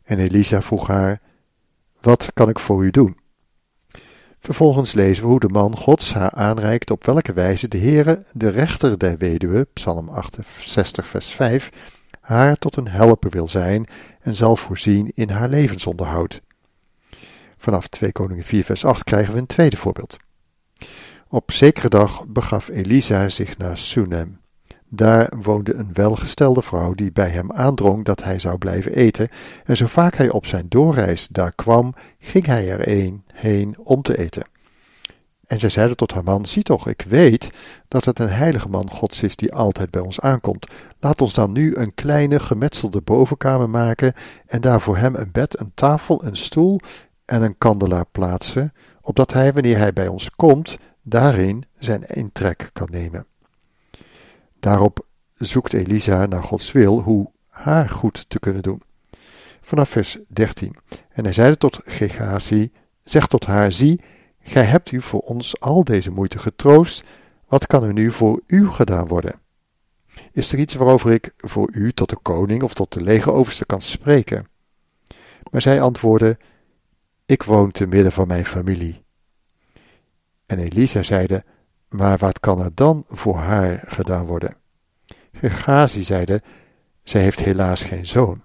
En 0.02 0.18
Elisa 0.18 0.62
vroeg 0.62 0.87
haar: 0.87 1.21
Wat 2.00 2.30
kan 2.35 2.49
ik 2.49 2.59
voor 2.59 2.85
u 2.85 2.90
doen? 2.90 3.16
Vervolgens 4.40 4.92
lezen 4.92 5.23
we 5.23 5.28
hoe 5.28 5.40
de 5.40 5.49
man 5.49 5.76
Gods 5.76 6.14
haar 6.14 6.30
aanreikt 6.30 6.90
op 6.90 7.04
welke 7.04 7.33
wijze 7.33 7.68
de 7.68 7.78
Heere, 7.78 8.25
de 8.33 8.49
rechter 8.49 8.99
der 8.99 9.18
weduwe, 9.18 9.68
Psalm 9.73 10.09
68, 10.09 11.06
vers 11.06 11.26
5, 11.26 11.71
haar 12.26 12.56
tot 12.56 12.76
een 12.76 12.88
helper 12.88 13.30
wil 13.30 13.49
zijn 13.49 13.87
en 14.21 14.37
zal 14.37 14.56
voorzien 14.56 15.12
in 15.14 15.30
haar 15.30 15.49
levensonderhoud. 15.49 16.40
Vanaf 17.56 17.88
2 17.88 18.12
Koningen 18.12 18.45
4, 18.45 18.64
vers 18.64 18.85
8 18.85 19.04
krijgen 19.04 19.33
we 19.33 19.38
een 19.38 19.47
tweede 19.47 19.76
voorbeeld. 19.76 20.16
Op 21.28 21.52
zekere 21.52 21.88
dag 21.88 22.26
begaf 22.26 22.68
Elisa 22.68 23.28
zich 23.28 23.59
naar 23.59 23.78
Sunem. 23.78 24.40
Daar 24.88 25.33
woonde 25.40 25.75
een 25.75 25.90
welgestelde 25.92 26.62
vrouw 26.62 26.95
die 26.95 27.12
bij 27.12 27.28
hem 27.28 27.52
aandrong 27.52 28.04
dat 28.04 28.23
hij 28.23 28.38
zou 28.38 28.59
blijven 28.59 28.95
eten, 28.95 29.28
en 29.64 29.76
zo 29.76 29.87
vaak 29.87 30.14
hij 30.14 30.30
op 30.30 30.47
zijn 30.47 30.66
doorreis 30.68 31.28
daar 31.28 31.52
kwam, 31.54 31.95
ging 32.18 32.47
hij 32.47 32.71
er 32.71 32.88
een 32.88 33.25
heen 33.33 33.76
om 33.78 34.02
te 34.02 34.18
eten. 34.18 34.47
En 35.47 35.61
zij 35.61 35.69
zeide 35.69 35.95
tot 35.95 36.12
haar 36.12 36.25
man: 36.25 36.47
Zie 36.47 36.62
toch, 36.62 36.88
ik 36.88 37.05
weet 37.09 37.50
dat 37.88 38.05
het 38.05 38.19
een 38.19 38.29
heilige 38.29 38.69
man 38.69 38.91
Gods 38.91 39.23
is 39.23 39.37
die 39.37 39.55
altijd 39.55 39.91
bij 39.91 40.00
ons 40.00 40.21
aankomt. 40.21 40.67
Laat 41.00 41.21
ons 41.21 41.35
dan 41.35 41.53
nu 41.53 41.75
een 41.76 41.95
kleine 41.95 42.41
gemetselde 42.41 43.00
bovenkamer 43.00 43.71
maken 43.71 44.12
en 44.47 44.61
daar 44.61 44.81
voor 44.81 44.97
hem 44.97 45.15
een 45.15 45.33
bed, 45.33 45.61
een 45.61 45.73
tafel, 45.75 46.25
een 46.25 46.37
stoel 46.37 46.81
en 47.25 47.43
een 47.43 47.59
kandelaar 47.59 48.07
plaatsen, 48.12 48.73
opdat 49.00 49.33
hij, 49.33 49.53
wanneer 49.53 49.79
hij 49.79 49.93
bij 49.93 50.09
ons 50.09 50.31
komt, 50.31 50.79
daarin 51.03 51.65
zijn 51.79 52.05
intrek 52.05 52.71
kan 52.73 52.88
nemen. 52.91 53.26
Daarop 54.61 55.07
zoekt 55.35 55.73
Elisa 55.73 56.26
naar 56.26 56.43
Gods 56.43 56.73
wil 56.73 57.00
hoe 57.00 57.31
haar 57.49 57.88
goed 57.88 58.25
te 58.29 58.38
kunnen 58.38 58.62
doen. 58.62 58.83
Vanaf 59.61 59.88
vers 59.88 60.19
13. 60.29 60.76
En 61.12 61.25
hij 61.25 61.33
zeide 61.33 61.57
tot 61.57 61.81
Gehazi, 61.85 62.73
zeg 63.05 63.26
tot 63.26 63.47
haar, 63.47 63.73
zie, 63.73 64.00
gij 64.47 64.65
hebt 64.65 64.91
u 64.91 65.00
voor 65.00 65.21
ons 65.21 65.61
al 65.61 65.85
deze 65.85 66.11
moeite 66.11 66.38
getroost, 66.38 67.05
wat 67.49 67.67
kan 67.67 67.83
er 67.83 67.93
nu 67.93 68.12
voor 68.12 68.43
u 68.47 68.71
gedaan 68.71 69.09
worden? 69.09 69.41
Is 70.33 70.53
er 70.53 70.59
iets 70.59 70.75
waarover 70.75 71.12
ik 71.12 71.33
voor 71.37 71.71
u 71.73 71.93
tot 71.93 72.09
de 72.09 72.17
koning 72.17 72.62
of 72.62 72.75
tot 72.75 72.93
de 72.93 73.00
legeroverste 73.00 73.67
kan 73.67 73.81
spreken? 73.81 74.49
Maar 75.50 75.62
zij 75.62 75.81
antwoordde, 75.81 76.38
ik 77.26 77.43
woon 77.43 77.71
te 77.71 77.87
midden 77.87 78.12
van 78.12 78.26
mijn 78.26 78.45
familie. 78.45 79.05
En 80.47 80.59
Elisa 80.59 81.03
zeide, 81.03 81.45
maar 81.88 82.19
wat 82.19 82.41
kan 82.41 82.61
er 82.61 82.75
dan 82.75 83.05
voor 83.09 83.37
haar 83.37 83.83
gedaan 83.87 84.26
worden? 84.26 84.57
Gehazi 85.33 86.05
zeide, 86.05 86.43
zij 87.03 87.23
heeft 87.23 87.41
helaas 87.41 87.83
geen 87.83 88.07
zoon. 88.07 88.43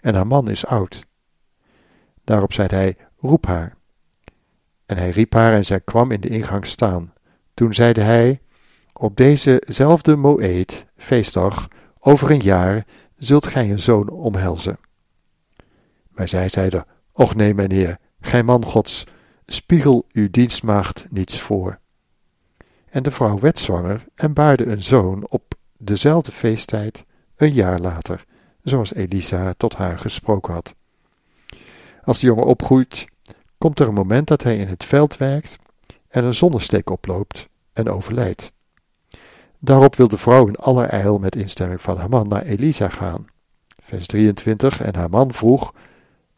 En 0.00 0.14
haar 0.14 0.26
man 0.26 0.48
is 0.48 0.66
oud. 0.66 1.06
Daarop 2.24 2.52
zei 2.52 2.68
hij, 2.70 2.96
roep 3.18 3.46
haar. 3.46 3.80
En 4.92 4.98
hij 4.98 5.10
riep 5.10 5.32
haar 5.32 5.54
en 5.54 5.64
zij 5.64 5.80
kwam 5.80 6.10
in 6.10 6.20
de 6.20 6.28
ingang 6.28 6.66
staan. 6.66 7.12
Toen 7.54 7.74
zeide 7.74 8.00
hij, 8.00 8.40
op 8.92 9.16
dezezelfde 9.16 10.16
Moed, 10.16 10.86
feestdag, 10.96 11.68
over 11.98 12.30
een 12.30 12.40
jaar, 12.40 12.86
zult 13.16 13.46
gij 13.46 13.70
een 13.70 13.78
zoon 13.78 14.08
omhelzen. 14.08 14.78
Maar 16.08 16.28
zij 16.28 16.48
zeide, 16.48 16.86
och 17.12 17.34
nee, 17.34 17.54
mijnheer, 17.54 17.98
gij 18.20 18.42
man 18.42 18.64
gods, 18.64 19.06
spiegel 19.46 20.06
uw 20.12 20.30
dienstmaagd 20.30 21.06
niets 21.10 21.40
voor. 21.40 21.78
En 22.90 23.02
de 23.02 23.10
vrouw 23.10 23.38
werd 23.38 23.58
zwanger 23.58 24.04
en 24.14 24.32
baarde 24.32 24.66
een 24.66 24.82
zoon 24.82 25.26
op 25.28 25.54
dezelfde 25.78 26.32
feesttijd, 26.32 27.04
een 27.36 27.52
jaar 27.52 27.78
later, 27.78 28.24
zoals 28.62 28.94
Elisa 28.94 29.54
tot 29.56 29.74
haar 29.74 29.98
gesproken 29.98 30.52
had. 30.52 30.74
Als 32.04 32.20
de 32.20 32.26
jongen 32.26 32.46
opgroeit, 32.46 33.10
komt 33.62 33.80
er 33.80 33.88
een 33.88 33.94
moment 33.94 34.28
dat 34.28 34.42
hij 34.42 34.56
in 34.56 34.68
het 34.68 34.84
veld 34.84 35.16
werkt 35.16 35.58
en 36.08 36.24
een 36.24 36.34
zonnesteek 36.34 36.90
oploopt 36.90 37.48
en 37.72 37.88
overlijdt. 37.88 38.52
Daarop 39.58 39.96
wil 39.96 40.08
de 40.08 40.18
vrouw 40.18 40.46
in 40.46 40.56
allerijl 40.56 41.18
met 41.18 41.36
instemming 41.36 41.80
van 41.80 41.96
haar 41.96 42.08
man 42.08 42.28
naar 42.28 42.42
Elisa 42.42 42.88
gaan. 42.88 43.26
Vers 43.82 44.06
23 44.06 44.82
En 44.82 44.94
haar 44.94 45.10
man 45.10 45.32
vroeg, 45.32 45.74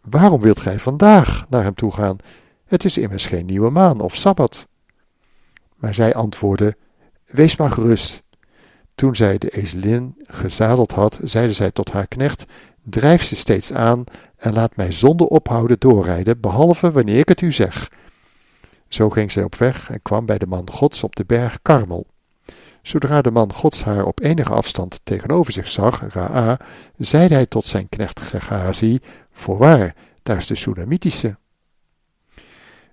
waarom 0.01 0.41
wilt 0.41 0.61
gij 0.61 0.79
vandaag 0.79 1.47
naar 1.49 1.63
hem 1.63 1.75
toe 1.75 1.93
gaan? 1.93 2.17
Het 2.65 2.85
is 2.85 2.99
immers 2.99 3.27
geen 3.27 3.47
nieuwe 3.47 3.71
maan 3.71 4.01
of 4.01 4.15
sabbat. 4.15 4.69
Maar 5.77 5.95
zij 5.95 6.15
antwoordde, 6.15 6.77
wees 7.27 7.57
maar 7.57 7.71
gerust. 7.71 8.23
Toen 8.95 9.17
zij 9.17 9.39
de 9.39 9.51
ezelin 9.51 10.15
gezadeld 10.23 10.93
had, 10.93 11.21
zeide 11.23 11.53
zij 11.53 11.71
tot 11.71 11.93
haar 11.93 12.07
knecht: 12.07 12.45
Drijf 12.83 13.23
ze 13.23 13.37
steeds 13.37 13.73
aan 13.73 14.05
en 14.45 14.53
laat 14.53 14.77
mij 14.77 14.93
zonder 14.93 15.27
ophouden 15.27 15.77
doorrijden, 15.79 16.41
behalve 16.41 16.91
wanneer 16.91 17.19
ik 17.19 17.29
het 17.29 17.41
u 17.41 17.53
zeg. 17.53 17.91
Zo 18.89 19.11
ging 19.11 19.33
zij 19.33 19.43
op 19.43 19.55
weg 19.55 19.91
en 19.91 20.03
kwam 20.03 20.27
bij 20.27 20.39
de 20.39 20.47
man 20.47 20.71
Gods 20.71 21.05
op 21.05 21.17
de 21.17 21.25
berg 21.25 21.59
Karmel. 21.63 22.07
Zodra 22.83 23.23
de 23.23 23.31
man 23.31 23.53
Gods 23.53 23.85
haar 23.85 24.05
op 24.05 24.21
enige 24.21 24.53
afstand 24.53 25.01
tegenover 25.05 25.53
zich 25.53 25.69
zag, 25.69 26.13
Ra'a, 26.13 26.59
zeide 26.99 27.35
hij 27.35 27.47
tot 27.47 27.67
zijn 27.67 27.89
knecht 27.89 28.21
Gehazi: 28.21 28.99
Voorwaar, 29.33 29.95
daar 30.23 30.37
is 30.37 30.47
de 30.47 30.55
Soedamitische. 30.55 31.37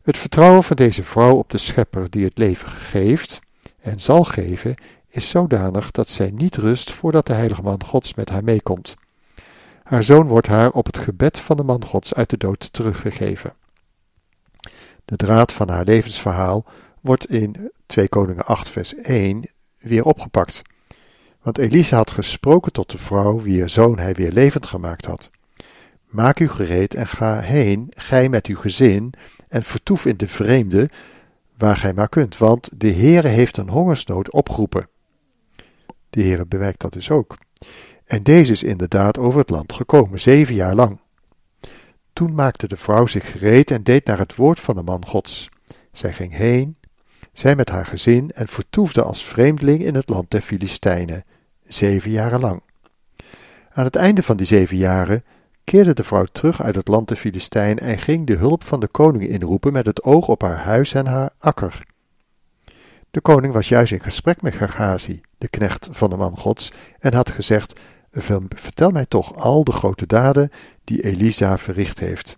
Het 0.01 0.17
vertrouwen 0.17 0.63
van 0.63 0.75
deze 0.75 1.03
vrouw 1.03 1.35
op 1.35 1.49
de 1.49 1.57
Schepper 1.57 2.09
die 2.09 2.25
het 2.25 2.37
leven 2.37 2.69
geeft 2.69 3.39
en 3.81 3.99
zal 3.99 4.23
geven, 4.23 4.75
is 5.09 5.29
zodanig 5.29 5.91
dat 5.91 6.09
zij 6.09 6.31
niet 6.35 6.55
rust 6.55 6.91
voordat 6.91 7.25
de 7.25 7.33
heilige 7.33 7.61
man 7.61 7.83
Gods 7.83 8.13
met 8.13 8.29
haar 8.29 8.43
meekomt. 8.43 8.95
Haar 9.91 10.03
zoon 10.03 10.27
wordt 10.27 10.47
haar 10.47 10.71
op 10.71 10.85
het 10.85 10.97
gebed 10.97 11.39
van 11.39 11.57
de 11.57 11.63
man 11.63 11.85
Gods 11.85 12.13
uit 12.13 12.29
de 12.29 12.37
dood 12.37 12.73
teruggegeven. 12.73 13.53
De 15.05 15.15
draad 15.15 15.53
van 15.53 15.69
haar 15.69 15.83
levensverhaal 15.83 16.65
wordt 17.01 17.29
in 17.29 17.71
2 17.85 18.09
Koningen 18.09 18.45
8 18.45 18.69
vers 18.69 18.95
1 18.95 19.49
weer 19.77 20.03
opgepakt. 20.03 20.61
Want 21.41 21.57
Elisa 21.57 21.97
had 21.97 22.11
gesproken 22.11 22.71
tot 22.71 22.91
de 22.91 22.97
vrouw 22.97 23.41
wier 23.41 23.69
zoon 23.69 23.99
hij 23.99 24.13
weer 24.13 24.31
levend 24.31 24.65
gemaakt 24.65 25.05
had. 25.05 25.29
Maak 26.05 26.39
u 26.39 26.49
gereed 26.49 26.95
en 26.95 27.07
ga 27.07 27.39
heen, 27.39 27.91
gij 27.95 28.29
met 28.29 28.45
uw 28.47 28.57
gezin, 28.57 29.13
en 29.47 29.63
vertoef 29.63 30.05
in 30.05 30.17
de 30.17 30.27
vreemde, 30.27 30.89
waar 31.57 31.77
gij 31.77 31.93
maar 31.93 32.09
kunt, 32.09 32.37
want 32.37 32.69
de 32.75 32.91
Heere 32.93 33.27
heeft 33.27 33.57
een 33.57 33.69
hongersnood 33.69 34.31
opgeroepen. 34.31 34.87
De 36.09 36.21
Heere 36.21 36.45
bewerkt 36.45 36.81
dat 36.81 36.93
dus 36.93 37.11
ook. 37.11 37.37
En 38.11 38.23
deze 38.23 38.51
is 38.51 38.63
inderdaad 38.63 39.17
over 39.17 39.39
het 39.39 39.49
land 39.49 39.73
gekomen, 39.73 40.19
zeven 40.19 40.55
jaar 40.55 40.75
lang. 40.75 40.99
Toen 42.13 42.33
maakte 42.33 42.67
de 42.67 42.77
vrouw 42.77 43.05
zich 43.05 43.31
gereed 43.31 43.71
en 43.71 43.83
deed 43.83 44.05
naar 44.05 44.17
het 44.17 44.35
woord 44.35 44.59
van 44.59 44.75
de 44.75 44.81
man 44.81 45.05
Gods. 45.05 45.49
Zij 45.91 46.13
ging 46.13 46.35
heen, 46.35 46.77
zij 47.33 47.55
met 47.55 47.69
haar 47.69 47.85
gezin 47.85 48.31
en 48.31 48.47
vertoefde 48.47 49.03
als 49.03 49.25
vreemdeling 49.25 49.83
in 49.83 49.95
het 49.95 50.09
land 50.09 50.31
der 50.31 50.41
Filistijnen, 50.41 51.23
zeven 51.67 52.11
jaren 52.11 52.39
lang. 52.39 52.63
Aan 53.73 53.83
het 53.83 53.95
einde 53.95 54.23
van 54.23 54.37
die 54.37 54.45
zeven 54.45 54.77
jaren 54.77 55.23
keerde 55.63 55.93
de 55.93 56.03
vrouw 56.03 56.25
terug 56.31 56.61
uit 56.61 56.75
het 56.75 56.87
land 56.87 57.07
der 57.07 57.17
Filistijn 57.17 57.79
en 57.79 57.97
ging 57.97 58.27
de 58.27 58.35
hulp 58.35 58.63
van 58.63 58.79
de 58.79 58.87
koning 58.87 59.27
inroepen 59.27 59.73
met 59.73 59.85
het 59.85 60.03
oog 60.03 60.27
op 60.27 60.41
haar 60.41 60.57
huis 60.57 60.93
en 60.93 61.05
haar 61.05 61.29
akker. 61.37 61.81
De 63.11 63.21
koning 63.21 63.53
was 63.53 63.69
juist 63.69 63.91
in 63.91 64.01
gesprek 64.01 64.41
met 64.41 64.55
Gehazi, 64.55 65.21
de 65.37 65.49
knecht 65.49 65.89
van 65.91 66.09
de 66.09 66.15
man 66.15 66.37
Gods, 66.37 66.71
en 66.99 67.13
had 67.13 67.31
gezegd: 67.31 67.79
Vertel 68.13 68.89
mij 68.89 69.05
toch 69.05 69.35
al 69.35 69.63
de 69.63 69.71
grote 69.71 70.05
daden 70.05 70.49
die 70.83 71.03
Elisa 71.03 71.57
verricht 71.57 71.99
heeft. 71.99 72.35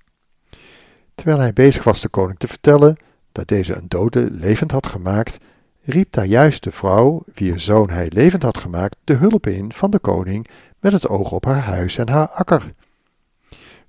Terwijl 1.15 1.39
hij 1.39 1.53
bezig 1.53 1.83
was 1.83 2.01
de 2.01 2.09
koning 2.09 2.39
te 2.39 2.47
vertellen 2.47 2.97
dat 3.31 3.47
deze 3.47 3.75
een 3.75 3.87
dode 3.87 4.31
levend 4.31 4.71
had 4.71 4.87
gemaakt, 4.87 5.37
riep 5.81 6.11
daar 6.11 6.25
juist 6.25 6.63
de 6.63 6.71
vrouw, 6.71 7.23
wier 7.33 7.59
zoon 7.59 7.89
hij 7.89 8.09
levend 8.09 8.43
had 8.43 8.57
gemaakt, 8.57 8.97
de 9.03 9.13
hulp 9.13 9.47
in 9.47 9.73
van 9.73 9.91
de 9.91 9.99
koning 9.99 10.47
met 10.79 10.91
het 10.91 11.07
oog 11.07 11.31
op 11.31 11.45
haar 11.45 11.61
huis 11.61 11.97
en 11.97 12.09
haar 12.09 12.29
akker. 12.29 12.73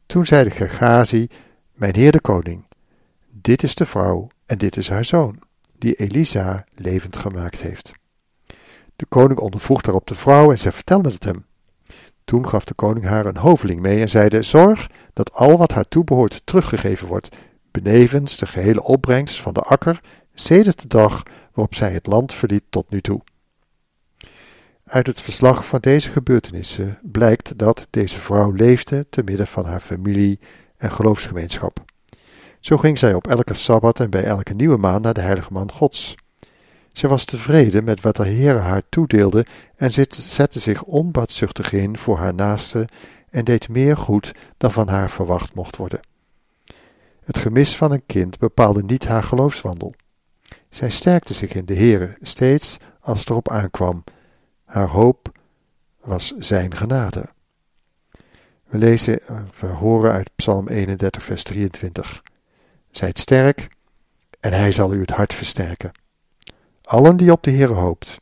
Toen 0.07 0.26
zei 0.26 0.45
de 0.45 0.50
Gegazi, 0.50 1.29
mijn 1.73 1.95
heer 1.95 2.12
de 2.12 2.21
koning, 2.21 2.67
dit 3.31 3.62
is 3.62 3.75
de 3.75 3.87
vrouw 3.87 4.29
en 4.47 4.59
dit 4.59 4.76
is 4.76 4.88
haar 4.88 5.05
zoon, 5.05 5.38
die 5.79 5.95
Elisa 5.95 6.64
levend 6.75 7.17
gemaakt 7.17 7.61
heeft. 7.61 7.93
De 8.97 9.07
koning 9.07 9.38
ondervroeg 9.38 9.81
daarop 9.81 10.07
de 10.07 10.14
vrouw 10.14 10.50
en 10.50 10.59
zij 10.59 10.73
vertelde 10.73 11.11
het 11.11 11.25
hem. 11.25 11.45
Toen 12.25 12.49
gaf 12.49 12.65
de 12.65 12.75
koning 12.75 13.05
haar 13.05 13.27
een 13.27 13.37
hoveling 13.37 13.81
mee 13.81 14.01
en 14.01 14.09
zeide: 14.09 14.43
Zorg 14.43 14.91
dat 15.13 15.33
al 15.33 15.59
wat 15.59 15.73
haar 15.73 15.89
toebehoort 15.89 16.41
teruggegeven 16.45 17.07
wordt, 17.07 17.37
benevens 17.71 18.37
de 18.37 18.47
gehele 18.47 18.83
opbrengst 18.83 19.41
van 19.41 19.55
de 19.55 19.61
akker, 19.61 20.01
sedert 20.35 20.81
de 20.81 20.89
dag 20.89 21.23
waarop 21.53 21.75
zij 21.75 21.93
het 21.93 22.07
land 22.07 22.35
verliet 22.35 22.65
tot 22.71 22.91
nu 22.91 23.01
toe. 23.01 23.21
Uit 24.85 25.07
het 25.07 25.21
verslag 25.21 25.67
van 25.67 25.81
deze 25.81 26.11
gebeurtenissen 26.11 26.99
blijkt 27.03 27.59
dat 27.59 27.87
deze 27.91 28.19
vrouw 28.19 28.53
leefde 28.53 29.07
te 29.11 29.23
midden 29.23 29.47
van 29.47 29.65
haar 29.65 29.81
familie 29.81 30.39
en 30.77 30.93
geloofsgemeenschap. 30.93 31.85
Zo 32.61 32.77
ging 32.77 32.99
zij 32.99 33.15
op 33.15 33.27
elke 33.27 33.55
sabbat 33.55 34.01
en 34.01 34.11
bij 34.11 34.25
elke 34.25 34.55
nieuwe 34.55 34.77
maan 34.77 35.03
naar 35.03 35.15
de 35.15 35.21
heilige 35.21 35.53
man 35.53 35.73
Gods. 35.73 36.15
Zij 36.94 37.09
was 37.09 37.24
tevreden 37.24 37.85
met 37.85 38.00
wat 38.00 38.16
de 38.16 38.26
Heer 38.26 38.59
haar 38.59 38.83
toedeelde 38.88 39.46
en 39.76 39.92
zette 40.09 40.61
zich 40.61 40.83
onbaatzuchtig 40.83 41.72
in 41.72 41.96
voor 41.98 42.18
haar 42.18 42.35
naaste 42.35 42.88
en 43.30 43.44
deed 43.44 43.68
meer 43.68 43.96
goed 43.96 44.33
dan 44.57 44.72
van 44.72 44.88
haar 44.88 45.11
verwacht 45.11 45.54
mocht 45.54 45.76
worden. 45.76 46.00
Het 47.24 47.38
gemis 47.38 47.76
van 47.76 47.92
een 47.92 48.07
kind 48.07 48.38
bepaalde 48.38 48.83
niet 48.83 49.07
haar 49.07 49.22
geloofswandel. 49.22 49.94
Zij 50.68 50.90
sterkte 50.90 51.35
zich 51.35 51.54
in 51.54 51.64
de 51.64 51.74
Heere 51.74 52.16
steeds 52.20 52.76
als 53.00 53.20
het 53.20 53.30
erop 53.30 53.50
aankwam. 53.50 54.04
Haar 54.64 54.88
hoop 54.88 55.33
was 56.00 56.35
zijn 56.38 56.76
genade. 56.76 57.24
We 58.68 58.78
lezen, 58.78 59.20
we 59.61 59.66
horen 59.66 60.12
uit 60.12 60.30
Psalm 60.37 60.68
31, 60.68 61.22
vers 61.22 61.42
23. 61.42 62.22
Zijt 62.90 63.18
sterk 63.18 63.68
en 64.40 64.52
hij 64.52 64.72
zal 64.72 64.94
u 64.94 65.00
het 65.00 65.11
hart 65.11 65.35
versterken 65.35 65.92
Allen 66.84 67.17
die 67.17 67.32
op 67.32 67.43
de 67.43 67.52
Heere 67.52 67.74
hoopt 67.74 68.19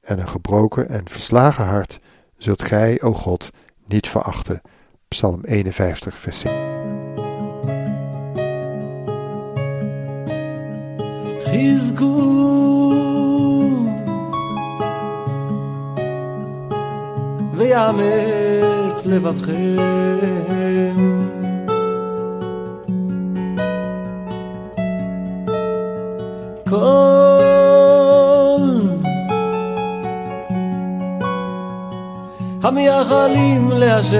en 0.00 0.18
een 0.18 0.28
gebroken 0.28 0.88
en 0.88 1.08
verslagen 1.08 1.64
hart 1.64 1.98
zult 2.36 2.62
gij, 2.62 3.02
o 3.02 3.12
God, 3.12 3.50
niet 3.86 4.08
verachten. 4.08 4.60
Psalm 5.08 5.44
51, 5.44 6.18
vers 6.18 6.40
6. 6.40 6.52
חזקו 11.54 12.44
ויאמץ 17.56 19.06
לבבכם 19.06 19.74
כל 26.68 27.17
המייחלים 32.63 33.71
להשם. 33.71 34.19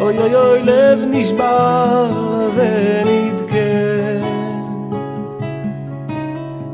אוי 0.00 0.18
אוי 0.18 0.34
אוי 0.34 0.62
לב 0.62 0.98
נשבר 1.10 2.10
ונדכה. 2.54 3.56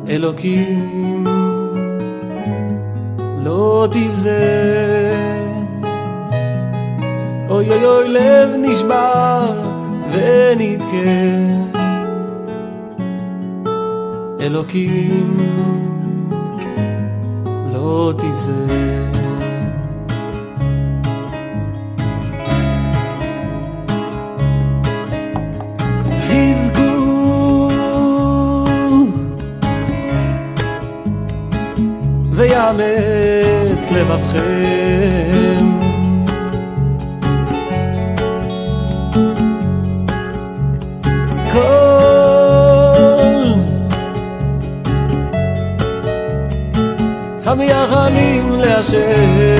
אלוקים 0.08 1.24
לא 3.38 3.88
תבזה. 3.90 5.14
אוי 7.50 7.70
אוי 7.70 7.84
אוי 7.84 8.08
לב 8.08 8.48
נשבר 8.58 9.52
ונדכה. 10.10 11.18
אלוקים 14.40 15.36
לא 17.78 18.12
תבזה. 18.18 18.98
ויאמץ 32.32 33.90
לבבכם 33.92 35.68
Salim 48.08 48.60
hacer. 48.62 49.57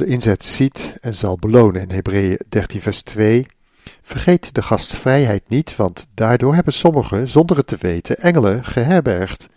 Onze 0.00 0.12
inzet 0.12 0.44
ziet 0.44 0.96
en 1.00 1.14
zal 1.14 1.36
belonen. 1.36 1.82
In 1.82 1.90
Hebreeën 1.90 2.40
13 2.48 2.80
vers 2.80 3.02
2 3.02 3.46
Vergeet 4.02 4.54
de 4.54 4.62
gastvrijheid 4.62 5.48
niet, 5.48 5.76
want 5.76 6.06
daardoor 6.14 6.54
hebben 6.54 6.72
sommigen, 6.72 7.28
zonder 7.28 7.56
het 7.56 7.66
te 7.66 7.76
weten, 7.80 8.16
engelen 8.16 8.64
geherbergd. 8.64 9.48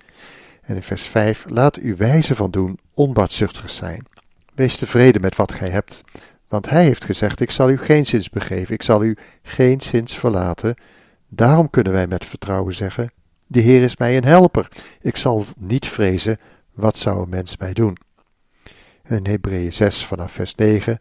En 0.61 0.75
in 0.75 0.83
vers 0.83 1.01
5 1.01 1.45
Laat 1.49 1.77
uw 1.77 1.95
wijze 1.95 2.35
van 2.35 2.51
doen 2.51 2.79
onbaatzuchtig 2.93 3.69
zijn. 3.69 4.05
Wees 4.55 4.77
tevreden 4.77 5.21
met 5.21 5.35
wat 5.35 5.51
gij 5.51 5.69
hebt, 5.69 6.03
want 6.47 6.69
hij 6.69 6.83
heeft 6.83 7.05
gezegd: 7.05 7.39
Ik 7.39 7.51
zal 7.51 7.69
u 7.69 7.77
geen 7.77 8.05
zins 8.05 8.29
begeven, 8.29 8.73
ik 8.73 8.83
zal 8.83 9.03
u 9.03 9.17
geen 9.41 9.81
zins 9.81 10.17
verlaten. 10.17 10.75
Daarom 11.27 11.69
kunnen 11.69 11.93
wij 11.93 12.07
met 12.07 12.25
vertrouwen 12.25 12.73
zeggen: 12.73 13.11
De 13.47 13.59
Heer 13.59 13.83
is 13.83 13.97
mij 13.97 14.17
een 14.17 14.25
helper. 14.25 14.67
Ik 15.01 15.17
zal 15.17 15.45
niet 15.57 15.87
vrezen, 15.87 16.37
wat 16.73 16.97
zou 16.97 17.21
een 17.21 17.29
mens 17.29 17.57
mij 17.57 17.73
doen? 17.73 17.97
In 19.09 19.25
Hebreeën 19.25 19.73
6 19.73 20.05
vanaf 20.05 20.31
vers 20.31 20.55
9 20.55 20.99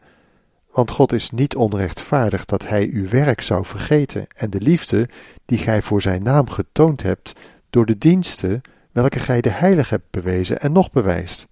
want 0.72 0.90
God 0.90 1.12
is 1.12 1.30
niet 1.30 1.56
onrechtvaardig 1.56 2.44
dat 2.44 2.68
Hij 2.68 2.90
uw 2.92 3.08
werk 3.08 3.40
zou 3.40 3.64
vergeten 3.64 4.26
en 4.36 4.50
de 4.50 4.60
liefde 4.60 5.08
die 5.44 5.58
gij 5.58 5.82
voor 5.82 6.02
Zijn 6.02 6.22
naam 6.22 6.50
getoond 6.50 7.02
hebt 7.02 7.32
door 7.70 7.86
de 7.86 7.98
diensten 7.98 8.60
welke 8.92 9.18
gij 9.18 9.40
de 9.40 9.50
heilig 9.50 9.90
hebt 9.90 10.10
bewezen 10.10 10.60
en 10.60 10.72
nog 10.72 10.90
bewijst. 10.90 11.46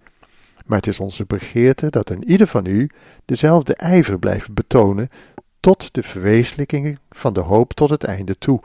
Maar 0.65 0.77
het 0.77 0.87
is 0.87 0.99
onze 0.99 1.25
begeerte 1.25 1.89
dat 1.89 2.09
een 2.09 2.29
ieder 2.29 2.47
van 2.47 2.65
u 2.65 2.89
dezelfde 3.25 3.75
ijver 3.75 4.19
blijft 4.19 4.53
betonen 4.53 5.09
tot 5.59 5.93
de 5.93 6.03
verwezenlijking 6.03 6.99
van 7.09 7.33
de 7.33 7.39
hoop 7.39 7.73
tot 7.73 7.89
het 7.89 8.03
einde 8.03 8.37
toe, 8.37 8.59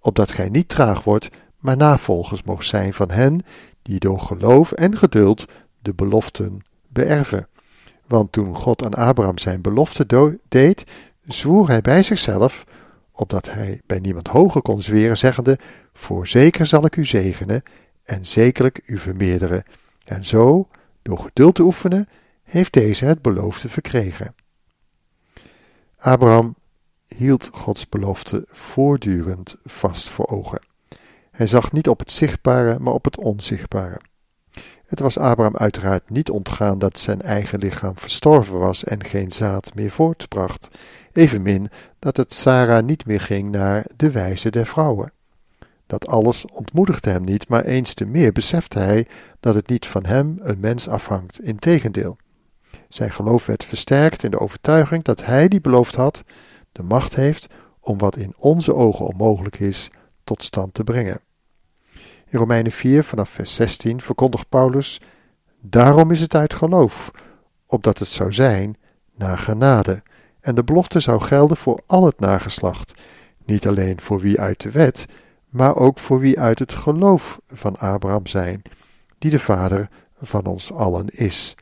opdat 0.00 0.30
gij 0.30 0.48
niet 0.48 0.68
traag 0.68 1.04
wordt, 1.04 1.28
maar 1.58 1.76
navolgers 1.76 2.42
mocht 2.42 2.66
zijn 2.66 2.94
van 2.94 3.10
hen 3.10 3.40
die 3.82 3.98
door 3.98 4.20
geloof 4.20 4.72
en 4.72 4.96
geduld 4.96 5.44
de 5.82 5.94
beloften 5.94 6.62
beërven. 6.98 7.48
Want 8.06 8.32
toen 8.32 8.56
God 8.56 8.84
aan 8.84 8.94
Abraham 8.94 9.38
zijn 9.38 9.60
belofte 9.60 10.38
deed, 10.48 10.84
zwoer 11.26 11.68
hij 11.68 11.80
bij 11.80 12.02
zichzelf, 12.02 12.64
opdat 13.12 13.50
hij 13.50 13.80
bij 13.86 13.98
niemand 13.98 14.28
hoger 14.28 14.62
kon 14.62 14.80
zweren, 14.80 15.16
zeggende: 15.16 15.58
Voorzeker 15.92 16.66
zal 16.66 16.84
ik 16.84 16.96
u 16.96 17.04
zegenen 17.04 17.62
en 18.04 18.26
zekerlijk 18.26 18.82
u 18.86 18.98
vermeerderen. 18.98 19.64
En 20.04 20.24
zo, 20.24 20.68
door 21.02 21.18
geduld 21.18 21.54
te 21.54 21.62
oefenen, 21.62 22.08
heeft 22.42 22.72
deze 22.72 23.04
het 23.04 23.22
beloofde 23.22 23.68
verkregen. 23.68 24.34
Abraham 25.98 26.56
hield 27.06 27.48
Gods 27.52 27.88
belofte 27.88 28.46
voortdurend 28.50 29.56
vast 29.64 30.08
voor 30.08 30.26
ogen. 30.26 30.60
Hij 31.30 31.46
zag 31.46 31.72
niet 31.72 31.88
op 31.88 31.98
het 31.98 32.12
zichtbare, 32.12 32.78
maar 32.78 32.92
op 32.92 33.04
het 33.04 33.18
onzichtbare. 33.18 34.00
Het 34.88 35.00
was 35.00 35.18
Abraham 35.18 35.56
uiteraard 35.56 36.10
niet 36.10 36.30
ontgaan 36.30 36.78
dat 36.78 36.98
zijn 36.98 37.22
eigen 37.22 37.58
lichaam 37.58 37.98
verstorven 37.98 38.58
was 38.58 38.84
en 38.84 39.04
geen 39.04 39.32
zaad 39.32 39.74
meer 39.74 39.90
voortbracht, 39.90 40.68
evenmin 41.12 41.68
dat 41.98 42.16
het 42.16 42.34
Sarah 42.34 42.84
niet 42.84 43.06
meer 43.06 43.20
ging 43.20 43.50
naar 43.50 43.86
de 43.96 44.10
wijze 44.10 44.50
der 44.50 44.66
vrouwen. 44.66 45.12
Dat 45.86 46.06
alles 46.06 46.44
ontmoedigde 46.44 47.10
hem 47.10 47.24
niet, 47.24 47.48
maar 47.48 47.64
eens 47.64 47.94
te 47.94 48.04
meer 48.04 48.32
besefte 48.32 48.78
hij 48.78 49.06
dat 49.40 49.54
het 49.54 49.68
niet 49.68 49.86
van 49.86 50.06
hem 50.06 50.38
een 50.40 50.60
mens 50.60 50.88
afhangt, 50.88 51.42
integendeel. 51.42 52.16
Zijn 52.88 53.12
geloof 53.12 53.46
werd 53.46 53.64
versterkt 53.64 54.24
in 54.24 54.30
de 54.30 54.40
overtuiging 54.40 55.04
dat 55.04 55.24
hij 55.24 55.48
die 55.48 55.60
beloofd 55.60 55.94
had, 55.94 56.24
de 56.72 56.82
macht 56.82 57.14
heeft 57.14 57.46
om 57.80 57.98
wat 57.98 58.16
in 58.16 58.34
onze 58.38 58.74
ogen 58.74 59.06
onmogelijk 59.06 59.58
is, 59.58 59.90
tot 60.24 60.44
stand 60.44 60.74
te 60.74 60.84
brengen. 60.84 61.20
In 62.30 62.38
Romeinen 62.38 62.72
4 62.72 63.04
vanaf 63.04 63.28
vers 63.28 63.54
16 63.54 64.00
verkondigt 64.00 64.48
Paulus: 64.48 65.00
Daarom 65.60 66.10
is 66.10 66.20
het 66.20 66.34
uit 66.34 66.54
geloof, 66.54 67.10
opdat 67.66 67.98
het 67.98 68.08
zou 68.08 68.32
zijn 68.32 68.76
naar 69.14 69.38
genade. 69.38 70.02
En 70.40 70.54
de 70.54 70.64
belofte 70.64 71.00
zou 71.00 71.20
gelden 71.20 71.56
voor 71.56 71.80
al 71.86 72.04
het 72.04 72.20
nageslacht, 72.20 72.94
niet 73.44 73.66
alleen 73.66 74.00
voor 74.00 74.20
wie 74.20 74.40
uit 74.40 74.60
de 74.60 74.70
wet, 74.70 75.06
maar 75.48 75.76
ook 75.76 75.98
voor 75.98 76.20
wie 76.20 76.40
uit 76.40 76.58
het 76.58 76.72
geloof 76.72 77.40
van 77.48 77.78
Abraham 77.78 78.26
zijn, 78.26 78.62
die 79.18 79.30
de 79.30 79.38
vader 79.38 79.88
van 80.20 80.46
ons 80.46 80.72
allen 80.72 81.06
is. 81.06 81.54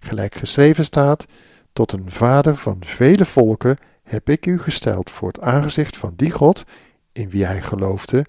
Gelijk 0.00 0.34
geschreven 0.34 0.84
staat: 0.84 1.26
Tot 1.72 1.92
een 1.92 2.10
vader 2.10 2.56
van 2.56 2.76
vele 2.80 3.24
volken 3.24 3.76
heb 4.02 4.28
ik 4.28 4.46
u 4.46 4.58
gesteld 4.58 5.10
voor 5.10 5.28
het 5.28 5.40
aangezicht 5.40 5.96
van 5.96 6.12
die 6.16 6.30
God, 6.30 6.64
in 7.12 7.30
wie 7.30 7.44
hij 7.44 7.62
geloofde, 7.62 8.24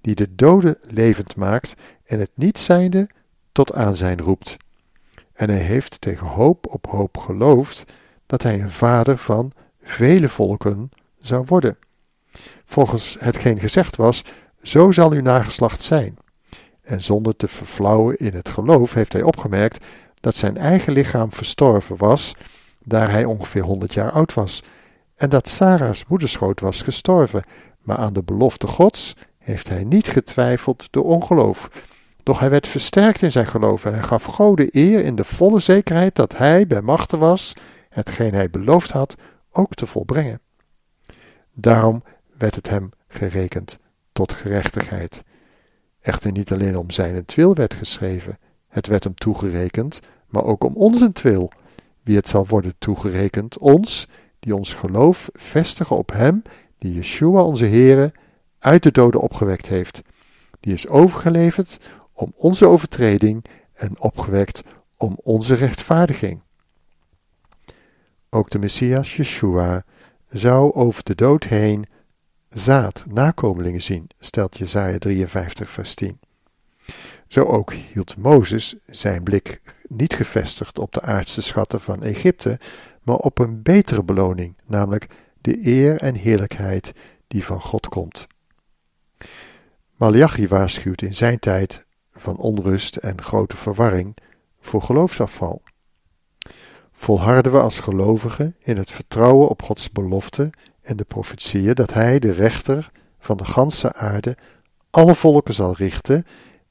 die 0.00 0.14
de 0.14 0.34
doden 0.34 0.76
levend 0.80 1.36
maakt 1.36 1.74
en 2.04 2.18
het 2.18 2.30
niet 2.34 2.58
zijnde 2.58 3.08
tot 3.52 3.72
aanzijn 3.74 4.20
roept. 4.20 4.56
En 5.32 5.48
hij 5.48 5.58
heeft 5.58 6.00
tegen 6.00 6.26
hoop 6.26 6.66
op 6.66 6.86
hoop 6.86 7.18
geloofd 7.18 7.84
dat 8.26 8.42
hij 8.42 8.60
een 8.60 8.70
vader 8.70 9.16
van 9.16 9.52
vele 9.82 10.28
volken 10.28 10.90
zou 11.20 11.44
worden. 11.46 11.78
Volgens 12.64 13.16
hetgeen 13.18 13.58
gezegd 13.58 13.96
was, 13.96 14.24
zo 14.62 14.90
zal 14.90 15.12
uw 15.12 15.22
nageslacht 15.22 15.82
zijn. 15.82 16.18
En 16.82 17.02
zonder 17.02 17.36
te 17.36 17.48
verflauwen 17.48 18.16
in 18.16 18.34
het 18.34 18.48
geloof 18.48 18.94
heeft 18.94 19.12
hij 19.12 19.22
opgemerkt 19.22 19.84
dat 20.20 20.36
zijn 20.36 20.56
eigen 20.56 20.92
lichaam 20.92 21.32
verstorven 21.32 21.96
was, 21.96 22.34
daar 22.84 23.10
hij 23.10 23.24
ongeveer 23.24 23.62
honderd 23.62 23.94
jaar 23.94 24.10
oud 24.10 24.34
was, 24.34 24.62
en 25.16 25.28
dat 25.28 25.48
Sarah's 25.48 26.04
moederschoot 26.08 26.60
was 26.60 26.82
gestorven, 26.82 27.42
maar 27.82 27.96
aan 27.96 28.12
de 28.12 28.22
belofte 28.22 28.66
Gods 28.66 29.14
heeft 29.50 29.68
hij 29.68 29.84
niet 29.84 30.08
getwijfeld 30.08 30.88
door 30.90 31.04
ongeloof. 31.04 31.70
Doch 32.22 32.38
hij 32.38 32.50
werd 32.50 32.68
versterkt 32.68 33.22
in 33.22 33.32
zijn 33.32 33.46
geloof 33.46 33.84
en 33.84 33.92
hij 33.92 34.02
gaf 34.02 34.24
God 34.24 34.56
de 34.56 34.68
eer 34.70 35.04
in 35.04 35.16
de 35.16 35.24
volle 35.24 35.58
zekerheid 35.58 36.14
dat 36.14 36.36
hij 36.36 36.66
bij 36.66 36.80
machten 36.80 37.18
was, 37.18 37.52
hetgeen 37.88 38.34
hij 38.34 38.50
beloofd 38.50 38.90
had, 38.90 39.16
ook 39.52 39.74
te 39.74 39.86
volbrengen. 39.86 40.40
Daarom 41.54 42.02
werd 42.38 42.54
het 42.54 42.68
hem 42.68 42.90
gerekend 43.08 43.78
tot 44.12 44.32
gerechtigheid. 44.32 45.22
Echter 46.00 46.32
niet 46.32 46.52
alleen 46.52 46.76
om 46.76 46.90
zijn 46.90 47.24
twil 47.24 47.54
werd 47.54 47.74
geschreven, 47.74 48.38
het 48.68 48.86
werd 48.86 49.04
hem 49.04 49.14
toegerekend, 49.14 50.00
maar 50.28 50.44
ook 50.44 50.64
om 50.64 50.74
onze 50.74 51.12
twil, 51.12 51.50
wie 52.02 52.16
het 52.16 52.28
zal 52.28 52.46
worden 52.46 52.74
toegerekend, 52.78 53.58
ons, 53.58 54.08
die 54.38 54.54
ons 54.54 54.74
geloof 54.74 55.28
vestigen 55.32 55.96
op 55.96 56.12
hem, 56.12 56.42
die 56.78 56.92
Yeshua 56.92 57.42
onze 57.42 57.66
Heere 57.66 58.12
uit 58.60 58.82
de 58.82 58.92
doden 58.92 59.20
opgewekt 59.20 59.66
heeft. 59.66 60.02
Die 60.60 60.72
is 60.72 60.88
overgeleverd 60.88 61.80
om 62.12 62.32
onze 62.36 62.66
overtreding 62.66 63.44
en 63.72 64.00
opgewekt 64.00 64.62
om 64.96 65.18
onze 65.22 65.54
rechtvaardiging. 65.54 66.42
Ook 68.30 68.50
de 68.50 68.58
Messias 68.58 69.16
Yeshua 69.16 69.84
zou 70.28 70.72
over 70.72 71.04
de 71.04 71.14
dood 71.14 71.44
heen 71.44 71.86
zaad, 72.48 73.04
nakomelingen 73.08 73.82
zien, 73.82 74.06
stelt 74.18 74.58
Jesaja 74.58 74.98
53 74.98 75.70
vers 75.70 75.94
10. 75.94 76.20
Zo 77.26 77.44
ook 77.44 77.72
hield 77.72 78.16
Mozes 78.16 78.76
zijn 78.86 79.22
blik 79.22 79.60
niet 79.88 80.14
gevestigd 80.14 80.78
op 80.78 80.92
de 80.92 81.02
aardse 81.02 81.42
schatten 81.42 81.80
van 81.80 82.02
Egypte, 82.02 82.58
maar 83.02 83.16
op 83.16 83.38
een 83.38 83.62
betere 83.62 84.04
beloning, 84.04 84.56
namelijk 84.66 85.06
de 85.40 85.66
eer 85.66 85.96
en 85.96 86.14
heerlijkheid 86.14 86.92
die 87.28 87.44
van 87.44 87.60
God 87.60 87.88
komt. 87.88 88.26
Malachi 90.00 90.48
waarschuwt 90.48 91.02
in 91.02 91.14
zijn 91.14 91.38
tijd 91.38 91.84
van 92.12 92.36
onrust 92.36 92.96
en 92.96 93.22
grote 93.22 93.56
verwarring 93.56 94.16
voor 94.60 94.82
geloofsafval. 94.82 95.62
Volharden 96.92 97.52
we 97.52 97.60
als 97.60 97.80
gelovigen 97.80 98.56
in 98.58 98.76
het 98.76 98.90
vertrouwen 98.90 99.48
op 99.48 99.62
Gods 99.62 99.90
belofte 99.90 100.52
en 100.82 100.96
de 100.96 101.04
profetieën 101.04 101.74
dat 101.74 101.92
Hij, 101.92 102.18
de 102.18 102.30
rechter 102.30 102.90
van 103.18 103.36
de 103.36 103.44
ganse 103.44 103.92
aarde, 103.92 104.36
alle 104.90 105.14
volken 105.14 105.54
zal 105.54 105.74
richten 105.74 106.24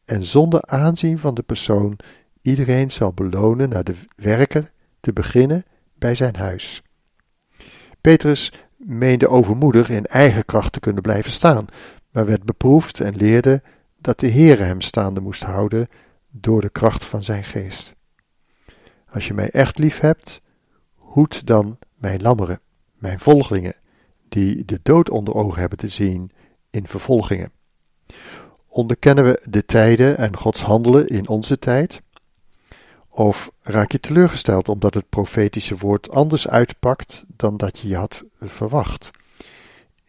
en 0.05 0.23
zonder 0.23 0.61
aanzien 0.65 1.19
van 1.19 1.33
de 1.33 1.43
persoon 1.43 1.99
iedereen 2.41 2.91
zal 2.91 3.13
belonen 3.13 3.69
naar 3.69 3.83
de 3.83 3.95
werken 4.15 4.69
te 4.99 5.13
beginnen 5.13 5.63
bij 5.95 6.15
zijn 6.15 6.35
huis. 6.35 6.83
Petrus 8.01 8.51
meende 8.77 9.27
overmoedig 9.27 9.89
in 9.89 10.05
eigen 10.05 10.45
kracht 10.45 10.73
te 10.73 10.79
kunnen 10.79 11.01
blijven 11.01 11.31
staan, 11.31 11.65
maar 12.11 12.25
werd 12.25 12.43
beproefd 12.43 12.99
en 12.99 13.15
leerde 13.15 13.61
dat 13.97 14.19
de 14.19 14.31
Heere 14.31 14.63
hem 14.63 14.81
staande 14.81 15.21
moest 15.21 15.43
houden 15.43 15.87
door 16.29 16.61
de 16.61 16.69
kracht 16.69 17.05
van 17.05 17.23
zijn 17.23 17.43
geest. 17.43 17.95
Als 19.09 19.27
je 19.27 19.33
mij 19.33 19.49
echt 19.49 19.77
lief 19.77 19.99
hebt, 19.99 20.41
hoed 20.95 21.45
dan 21.45 21.77
mijn 21.95 22.21
lammeren, 22.21 22.59
mijn 22.93 23.19
volgelingen, 23.19 23.75
die 24.29 24.65
de 24.65 24.79
dood 24.83 25.09
onder 25.09 25.33
ogen 25.33 25.59
hebben 25.59 25.77
te 25.77 25.87
zien 25.87 26.31
in 26.69 26.87
vervolgingen. 26.87 27.51
Onderkennen 28.67 29.23
we 29.23 29.41
de 29.49 29.65
tijden 29.65 30.17
en 30.17 30.37
Gods 30.37 30.61
handelen 30.61 31.07
in 31.07 31.27
onze 31.27 31.59
tijd? 31.59 32.01
Of 33.09 33.51
raak 33.61 33.91
je 33.91 33.99
teleurgesteld 33.99 34.69
omdat 34.69 34.93
het 34.93 35.09
profetische 35.09 35.77
woord 35.77 36.11
anders 36.11 36.47
uitpakt 36.47 37.25
dan 37.27 37.57
dat 37.57 37.79
je 37.79 37.87
je 37.87 37.95
had 37.95 38.23
verwacht? 38.39 39.11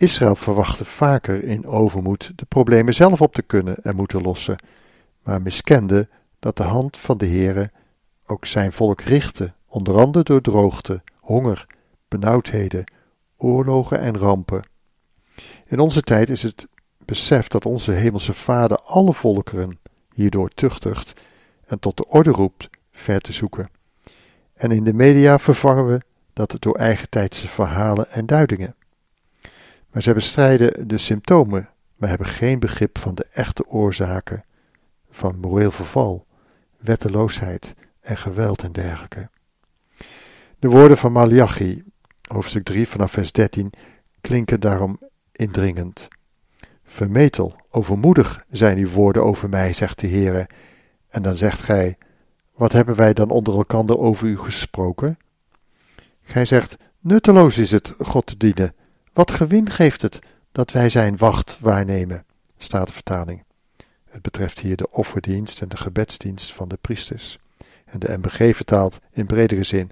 Israël 0.01 0.35
verwachtte 0.35 0.85
vaker 0.85 1.45
in 1.45 1.67
overmoed 1.67 2.33
de 2.37 2.45
problemen 2.45 2.95
zelf 2.95 3.21
op 3.21 3.35
te 3.35 3.43
kunnen 3.43 3.77
en 3.83 3.97
moeten 3.97 4.23
lossen, 4.23 4.57
maar 5.23 5.43
miskende 5.43 6.09
dat 6.39 6.57
de 6.57 6.63
hand 6.63 6.97
van 6.97 7.19
de 7.19 7.27
Heere 7.27 7.71
ook 8.27 8.47
zijn 8.47 8.73
volk 8.73 9.01
richtte, 9.01 9.53
onder 9.67 9.99
andere 9.99 10.25
door 10.25 10.41
droogte, 10.41 11.03
honger, 11.17 11.67
benauwdheden, 12.09 12.85
oorlogen 13.37 14.01
en 14.01 14.19
rampen. 14.19 14.63
In 15.67 15.79
onze 15.79 16.03
tijd 16.03 16.31
is 16.31 16.43
het 16.43 16.69
besef 17.05 17.49
dat 17.49 17.67
onze 17.67 17.93
hemelse 17.93 18.33
Vader 18.33 18.79
alle 18.79 19.15
volkeren 19.15 19.79
hierdoor 20.15 20.49
tuchtigt 20.49 21.21
en 21.67 21.79
tot 21.79 21.97
de 21.97 22.09
orde 22.09 22.31
roept 22.31 22.69
ver 22.91 23.21
te 23.21 23.33
zoeken. 23.33 23.71
En 24.55 24.71
in 24.71 24.85
de 24.85 24.95
media 24.95 25.39
vervangen 25.39 25.87
we 25.87 26.01
dat 26.33 26.57
door 26.59 26.77
eigentijdse 26.77 27.49
verhalen 27.49 28.11
en 28.11 28.27
duidingen. 28.27 28.75
Maar 29.93 30.03
zij 30.03 30.15
bestrijden 30.15 30.89
de 30.89 30.99
symptomen, 30.99 31.69
maar 31.97 32.09
hebben 32.09 32.27
geen 32.27 32.59
begrip 32.59 32.99
van 32.99 33.15
de 33.15 33.27
echte 33.33 33.67
oorzaken 33.67 34.45
van 35.11 35.39
moreel 35.39 35.71
verval, 35.71 36.27
wetteloosheid 36.79 37.75
en 38.01 38.17
geweld 38.17 38.63
en 38.63 38.73
dergelijke. 38.73 39.29
De 40.59 40.69
woorden 40.69 40.97
van 40.97 41.13
Malachi, 41.13 41.83
hoofdstuk 42.33 42.65
3 42.65 42.89
vanaf 42.89 43.13
vers 43.13 43.33
13, 43.33 43.73
klinken 44.21 44.61
daarom 44.61 45.01
indringend. 45.33 46.09
Vermetel, 46.85 47.57
overmoedig 47.71 48.45
zijn 48.51 48.79
uw 48.79 48.89
woorden 48.91 49.25
over 49.25 49.49
mij, 49.49 49.73
zegt 49.73 50.01
de 50.01 50.09
Heere. 50.09 50.49
En 51.09 51.23
dan 51.23 51.37
zegt 51.37 51.63
gij, 51.63 51.99
wat 52.55 52.73
hebben 52.73 52.97
wij 52.97 53.13
dan 53.13 53.31
onder 53.31 53.55
elkander 53.55 53.99
over 53.99 54.27
u 54.27 54.39
gesproken? 54.39 55.19
Gij 56.23 56.45
zegt, 56.45 56.77
nutteloos 56.99 57.59
is 57.59 57.71
het 57.71 57.95
God 57.99 58.27
te 58.27 58.37
dienen. 58.37 58.75
Wat 59.13 59.31
gewin 59.31 59.71
geeft 59.71 60.03
het 60.03 60.19
dat 60.53 60.73
wij 60.73 60.89
zijn 60.89 61.17
wacht 61.17 61.59
waarnemen? 61.61 62.25
Staat 62.57 62.87
de 62.87 62.93
vertaling. 62.93 63.45
Het 64.11 64.23
betreft 64.23 64.61
hier 64.61 64.77
de 64.77 64.91
offerdienst 64.91 65.63
en 65.63 65.69
de 65.69 65.77
gebedsdienst 65.77 66.53
van 66.53 66.69
de 66.69 66.79
priesters. 66.81 67.39
En 67.85 67.99
de 67.99 68.19
MBG 68.19 68.57
vertaalt 68.57 68.99
in 69.13 69.27
bredere 69.27 69.65
zin: 69.65 69.91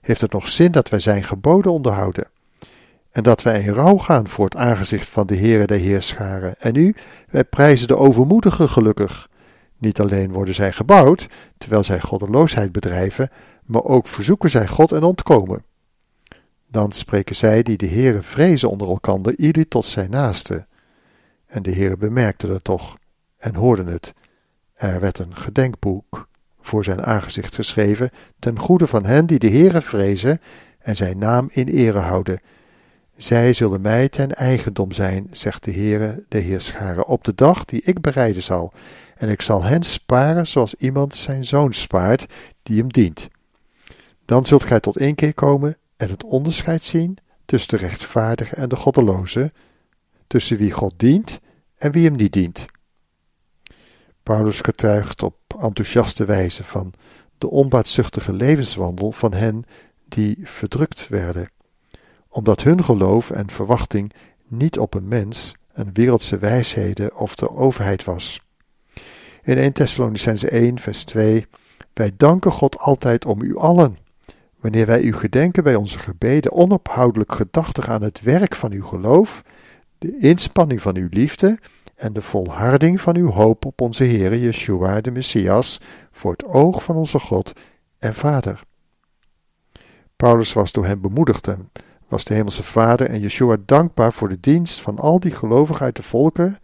heeft 0.00 0.20
het 0.20 0.32
nog 0.32 0.48
zin 0.48 0.72
dat 0.72 0.88
wij 0.88 0.98
zijn 0.98 1.24
geboden 1.24 1.72
onderhouden? 1.72 2.28
En 3.10 3.22
dat 3.22 3.42
wij 3.42 3.60
in 3.60 3.72
rouw 3.72 3.96
gaan 3.96 4.28
voor 4.28 4.44
het 4.44 4.56
aangezicht 4.56 5.08
van 5.08 5.26
de 5.26 5.36
Heere 5.36 5.66
der 5.66 5.78
Heerscharen. 5.78 6.54
En 6.58 6.72
nu, 6.72 6.94
wij 7.30 7.44
prijzen 7.44 7.88
de 7.88 7.96
overmoedigen 7.96 8.68
gelukkig. 8.68 9.28
Niet 9.78 10.00
alleen 10.00 10.32
worden 10.32 10.54
zij 10.54 10.72
gebouwd, 10.72 11.26
terwijl 11.58 11.84
zij 11.84 12.00
goddeloosheid 12.00 12.72
bedrijven, 12.72 13.30
maar 13.64 13.84
ook 13.84 14.06
verzoeken 14.06 14.50
zij 14.50 14.66
God 14.66 14.92
en 14.92 15.02
ontkomen. 15.02 15.64
Dan 16.70 16.92
spreken 16.92 17.36
zij 17.36 17.62
die 17.62 17.76
de 17.76 17.88
Heere 17.88 18.22
vrezen 18.22 18.70
onder 18.70 18.88
elkander, 18.88 19.38
ieder 19.38 19.68
tot 19.68 19.84
zijn 19.84 20.10
naaste. 20.10 20.66
En 21.46 21.62
de 21.62 21.72
Heere 21.72 21.96
bemerkte 21.96 22.46
dat 22.46 22.64
toch 22.64 22.96
en 23.36 23.54
hoorde 23.54 23.84
het. 23.84 24.14
Er 24.74 25.00
werd 25.00 25.18
een 25.18 25.36
gedenkboek 25.36 26.28
voor 26.60 26.84
zijn 26.84 27.04
aangezicht 27.04 27.54
geschreven, 27.54 28.10
ten 28.38 28.58
goede 28.58 28.86
van 28.86 29.04
hen 29.04 29.26
die 29.26 29.38
de 29.38 29.50
Heere 29.50 29.82
vrezen 29.82 30.40
en 30.78 30.96
zijn 30.96 31.18
naam 31.18 31.48
in 31.52 31.68
ere 31.68 31.98
houden. 31.98 32.40
Zij 33.16 33.52
zullen 33.52 33.80
mij 33.80 34.08
ten 34.08 34.34
eigendom 34.34 34.92
zijn, 34.92 35.28
zegt 35.30 35.64
de 35.64 35.72
Heere, 35.72 36.24
de 36.28 36.38
Heerscharen, 36.38 37.06
op 37.06 37.24
de 37.24 37.34
dag 37.34 37.64
die 37.64 37.82
ik 37.84 38.00
bereiden 38.00 38.42
zal. 38.42 38.72
En 39.16 39.28
ik 39.28 39.42
zal 39.42 39.62
hen 39.62 39.82
sparen 39.82 40.46
zoals 40.46 40.74
iemand 40.74 41.16
zijn 41.16 41.44
zoon 41.44 41.72
spaart, 41.72 42.26
die 42.62 42.78
hem 42.78 42.92
dient. 42.92 43.28
Dan 44.24 44.46
zult 44.46 44.64
gij 44.64 44.80
tot 44.80 44.98
inkeer 44.98 45.34
komen 45.34 45.76
en 45.98 46.10
het 46.10 46.24
onderscheid 46.24 46.84
zien 46.84 47.18
tussen 47.44 47.78
de 47.78 47.86
rechtvaardige 47.86 48.56
en 48.56 48.68
de 48.68 48.76
goddeloze, 48.76 49.52
tussen 50.26 50.56
wie 50.56 50.70
God 50.70 50.92
dient 50.96 51.40
en 51.76 51.92
wie 51.92 52.04
hem 52.04 52.16
niet 52.16 52.32
dient. 52.32 52.66
Paulus 54.22 54.60
getuigt 54.60 55.22
op 55.22 55.36
enthousiaste 55.60 56.24
wijze 56.24 56.64
van 56.64 56.92
de 57.38 57.50
onbaatzuchtige 57.50 58.32
levenswandel 58.32 59.12
van 59.12 59.32
hen 59.32 59.64
die 60.04 60.38
verdrukt 60.42 61.08
werden, 61.08 61.50
omdat 62.28 62.62
hun 62.62 62.84
geloof 62.84 63.30
en 63.30 63.50
verwachting 63.50 64.12
niet 64.44 64.78
op 64.78 64.94
een 64.94 65.08
mens, 65.08 65.54
een 65.72 65.92
wereldse 65.92 66.38
wijsheden 66.38 67.16
of 67.16 67.34
de 67.34 67.50
overheid 67.50 68.04
was. 68.04 68.40
In 69.42 69.58
1 69.58 69.72
Thessalonicense 69.72 70.48
1 70.48 70.78
vers 70.78 71.04
2 71.04 71.46
Wij 71.92 72.12
danken 72.16 72.52
God 72.52 72.78
altijd 72.78 73.24
om 73.24 73.42
u 73.42 73.56
allen, 73.56 73.98
wanneer 74.60 74.86
wij 74.86 75.02
u 75.02 75.12
gedenken 75.12 75.64
bij 75.64 75.74
onze 75.74 75.98
gebeden 75.98 76.52
onophoudelijk 76.52 77.32
gedachtig 77.32 77.88
aan 77.88 78.02
het 78.02 78.20
werk 78.20 78.54
van 78.54 78.72
uw 78.72 78.84
geloof, 78.84 79.42
de 79.98 80.18
inspanning 80.18 80.82
van 80.82 80.96
uw 80.96 81.06
liefde 81.10 81.58
en 81.94 82.12
de 82.12 82.22
volharding 82.22 83.00
van 83.00 83.16
uw 83.16 83.30
hoop 83.30 83.64
op 83.64 83.80
onze 83.80 84.04
Heere 84.04 84.40
Yeshua 84.40 85.00
de 85.00 85.10
Messias 85.10 85.80
voor 86.10 86.32
het 86.32 86.44
oog 86.44 86.82
van 86.82 86.96
onze 86.96 87.18
God 87.18 87.52
en 87.98 88.14
Vader. 88.14 88.62
Paulus 90.16 90.52
was 90.52 90.72
door 90.72 90.86
hem 90.86 91.00
bemoedigd 91.00 91.48
en 91.48 91.70
was 92.08 92.24
de 92.24 92.34
Hemelse 92.34 92.62
Vader 92.62 93.08
en 93.08 93.20
Yeshua 93.20 93.56
dankbaar 93.66 94.12
voor 94.12 94.28
de 94.28 94.40
dienst 94.40 94.80
van 94.80 94.98
al 94.98 95.20
die 95.20 95.30
gelovigen 95.30 95.84
uit 95.84 95.96
de 95.96 96.02
volken 96.02 96.56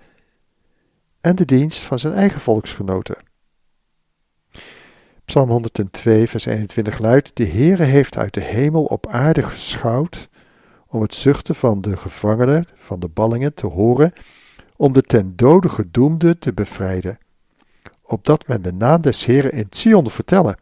en 1.20 1.36
de 1.36 1.44
dienst 1.44 1.80
van 1.80 1.98
zijn 1.98 2.14
eigen 2.14 2.40
volksgenoten. 2.40 3.16
Psalm 5.24 5.48
102, 5.48 6.26
vers 6.28 6.46
21 6.46 6.98
luidt: 6.98 7.30
De 7.36 7.46
Heere 7.46 7.82
heeft 7.82 8.16
uit 8.16 8.34
de 8.34 8.40
hemel 8.40 8.84
op 8.84 9.06
aarde 9.06 9.42
geschouwd 9.42 10.28
om 10.86 11.02
het 11.02 11.14
zuchten 11.14 11.54
van 11.54 11.80
de 11.80 11.96
gevangenen, 11.96 12.66
van 12.74 13.00
de 13.00 13.08
ballingen 13.08 13.54
te 13.54 13.66
horen 13.66 14.12
om 14.76 14.92
de 14.92 15.02
ten 15.02 15.36
dode 15.36 15.68
gedoemde 15.68 16.38
te 16.38 16.52
bevrijden, 16.52 17.18
opdat 18.02 18.46
men 18.48 18.62
de 18.62 18.72
naam 18.72 19.00
des 19.00 19.24
Heren 19.24 19.52
in 19.52 19.66
Sion 19.70 20.10
vertellen 20.10 20.56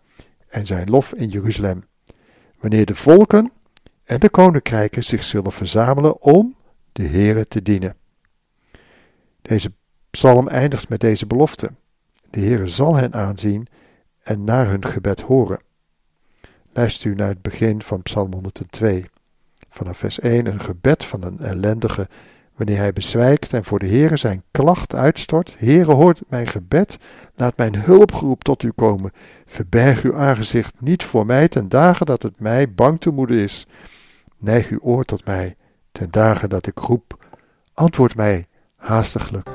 en 0.48 0.66
zijn 0.66 0.90
lof 0.90 1.14
in 1.14 1.29
Jeruzalem, 1.29 1.85
wanneer 2.61 2.87
de 2.87 2.94
volken 2.94 3.53
en 4.05 4.20
de 4.20 4.31
koninkrijken 4.31 5.05
zich 5.05 5.25
zullen 5.25 5.53
verzamelen 5.53 6.22
om 6.22 6.57
de 6.92 7.07
Heere 7.07 7.46
te 7.46 7.62
dienen. 7.62 7.96
Deze 9.42 9.72
psalm 10.11 10.48
eindigt 10.48 10.88
met 10.88 11.01
deze 11.01 11.27
belofte. 11.27 11.70
De 12.31 12.40
Heere 12.40 12.66
zal 12.66 12.94
hen 12.94 13.14
aanzien 13.14 13.68
en 14.22 14.44
naar 14.44 14.68
hun 14.68 14.87
gebed 14.87 15.20
horen. 15.20 15.61
Luister 16.72 17.11
u 17.11 17.14
naar 17.14 17.28
het 17.28 17.42
begin 17.42 17.82
van 17.82 18.02
Psalm 18.02 18.32
102. 18.32 19.04
Vanaf 19.68 19.96
vers 19.96 20.20
1 20.20 20.46
een 20.46 20.61
gebed 20.61 21.04
van 21.04 21.22
een 21.22 21.38
ellendige 21.38 22.08
wanneer 22.56 22.76
hij 22.76 22.92
bezwijkt 22.92 23.52
en 23.52 23.64
voor 23.64 23.78
de 23.78 23.87
Heere 23.87 24.16
zijn 24.16 24.42
klacht 24.50 24.94
uitstort. 24.94 25.54
Heere, 25.58 25.92
hoort 25.92 26.22
mijn 26.28 26.46
gebed, 26.46 26.98
laat 27.35 27.56
mijn 27.56 27.76
hulpgeroep 27.76 28.44
tot 28.44 28.62
u 28.62 28.70
komen. 28.70 29.12
Verberg 29.46 30.02
uw 30.02 30.16
aangezicht 30.16 30.74
niet 30.80 31.04
voor 31.04 31.26
mij 31.26 31.48
ten 31.48 31.68
dagen 31.68 32.06
dat 32.06 32.22
het 32.22 32.40
mij 32.40 32.72
bang 32.72 33.00
te 33.00 33.11
moeden 33.11 33.37
is. 33.37 33.66
Neig 34.38 34.68
uw 34.68 34.78
oor 34.80 35.04
tot 35.04 35.24
mij 35.24 35.56
ten 35.92 36.11
dagen 36.11 36.48
dat 36.48 36.66
ik 36.66 36.78
roep. 36.78 37.24
Antwoord 37.74 38.16
mij 38.16 38.46
haastiglijk. 38.76 39.48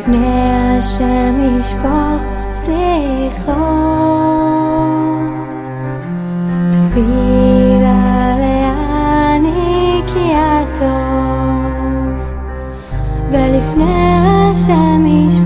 ולפני 0.00 0.26
השם 0.78 1.34
ישפוך 1.60 2.22
שיחו 2.64 3.52
תפילה 6.70 8.34
להעניק 8.38 10.10
הטוב 10.34 12.18
ולפני 13.30 14.18
השם 14.54 15.06
ישפוך 15.06 15.39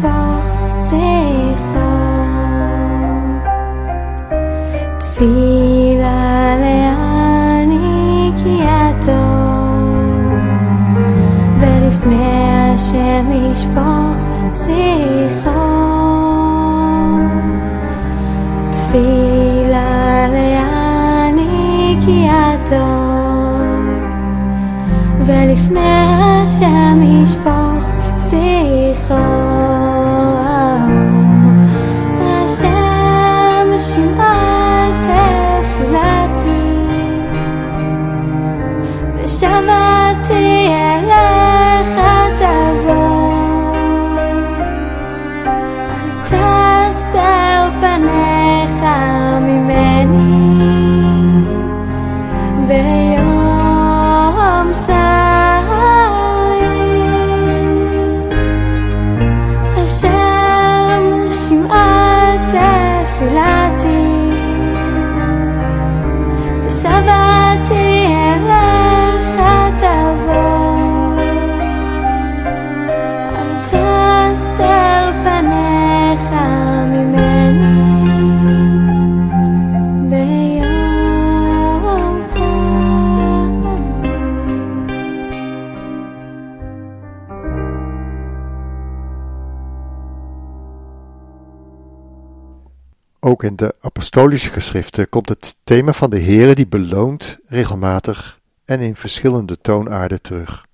Ook 93.34 93.42
in 93.42 93.56
de 93.56 93.74
apostolische 93.80 94.50
geschriften 94.50 95.08
komt 95.08 95.28
het 95.28 95.56
thema 95.64 95.92
van 95.92 96.10
de 96.10 96.20
Heere 96.20 96.54
die 96.54 96.66
beloont 96.66 97.38
regelmatig 97.46 98.40
en 98.64 98.80
in 98.80 98.96
verschillende 98.96 99.60
toonaarden 99.60 100.22
terug. 100.22 100.66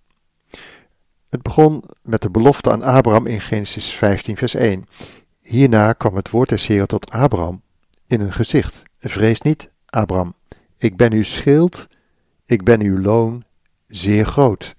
Het 1.29 1.43
begon 1.43 1.85
met 2.03 2.23
de 2.23 2.31
belofte 2.31 2.71
aan 2.71 2.83
Abraham 2.83 3.27
in 3.27 3.41
Genesis 3.41 3.87
15 3.87 4.37
vers 4.37 4.55
1. 4.55 4.87
Hierna 5.39 5.93
kwam 5.93 6.17
het 6.17 6.31
woord 6.31 6.49
des 6.49 6.67
Heeren 6.67 6.89
tot 6.89 7.11
Abraham 7.11 7.63
in 8.07 8.21
een 8.21 8.33
gezicht. 8.33 8.83
Vrees 8.99 9.41
niet, 9.41 9.71
Abraham, 9.87 10.35
ik 10.77 10.97
ben 10.97 11.13
uw 11.13 11.25
schild, 11.25 11.87
ik 12.45 12.65
ben 12.65 12.81
uw 12.81 13.01
loon 13.01 13.45
zeer 13.89 14.27
groot. 14.27 14.75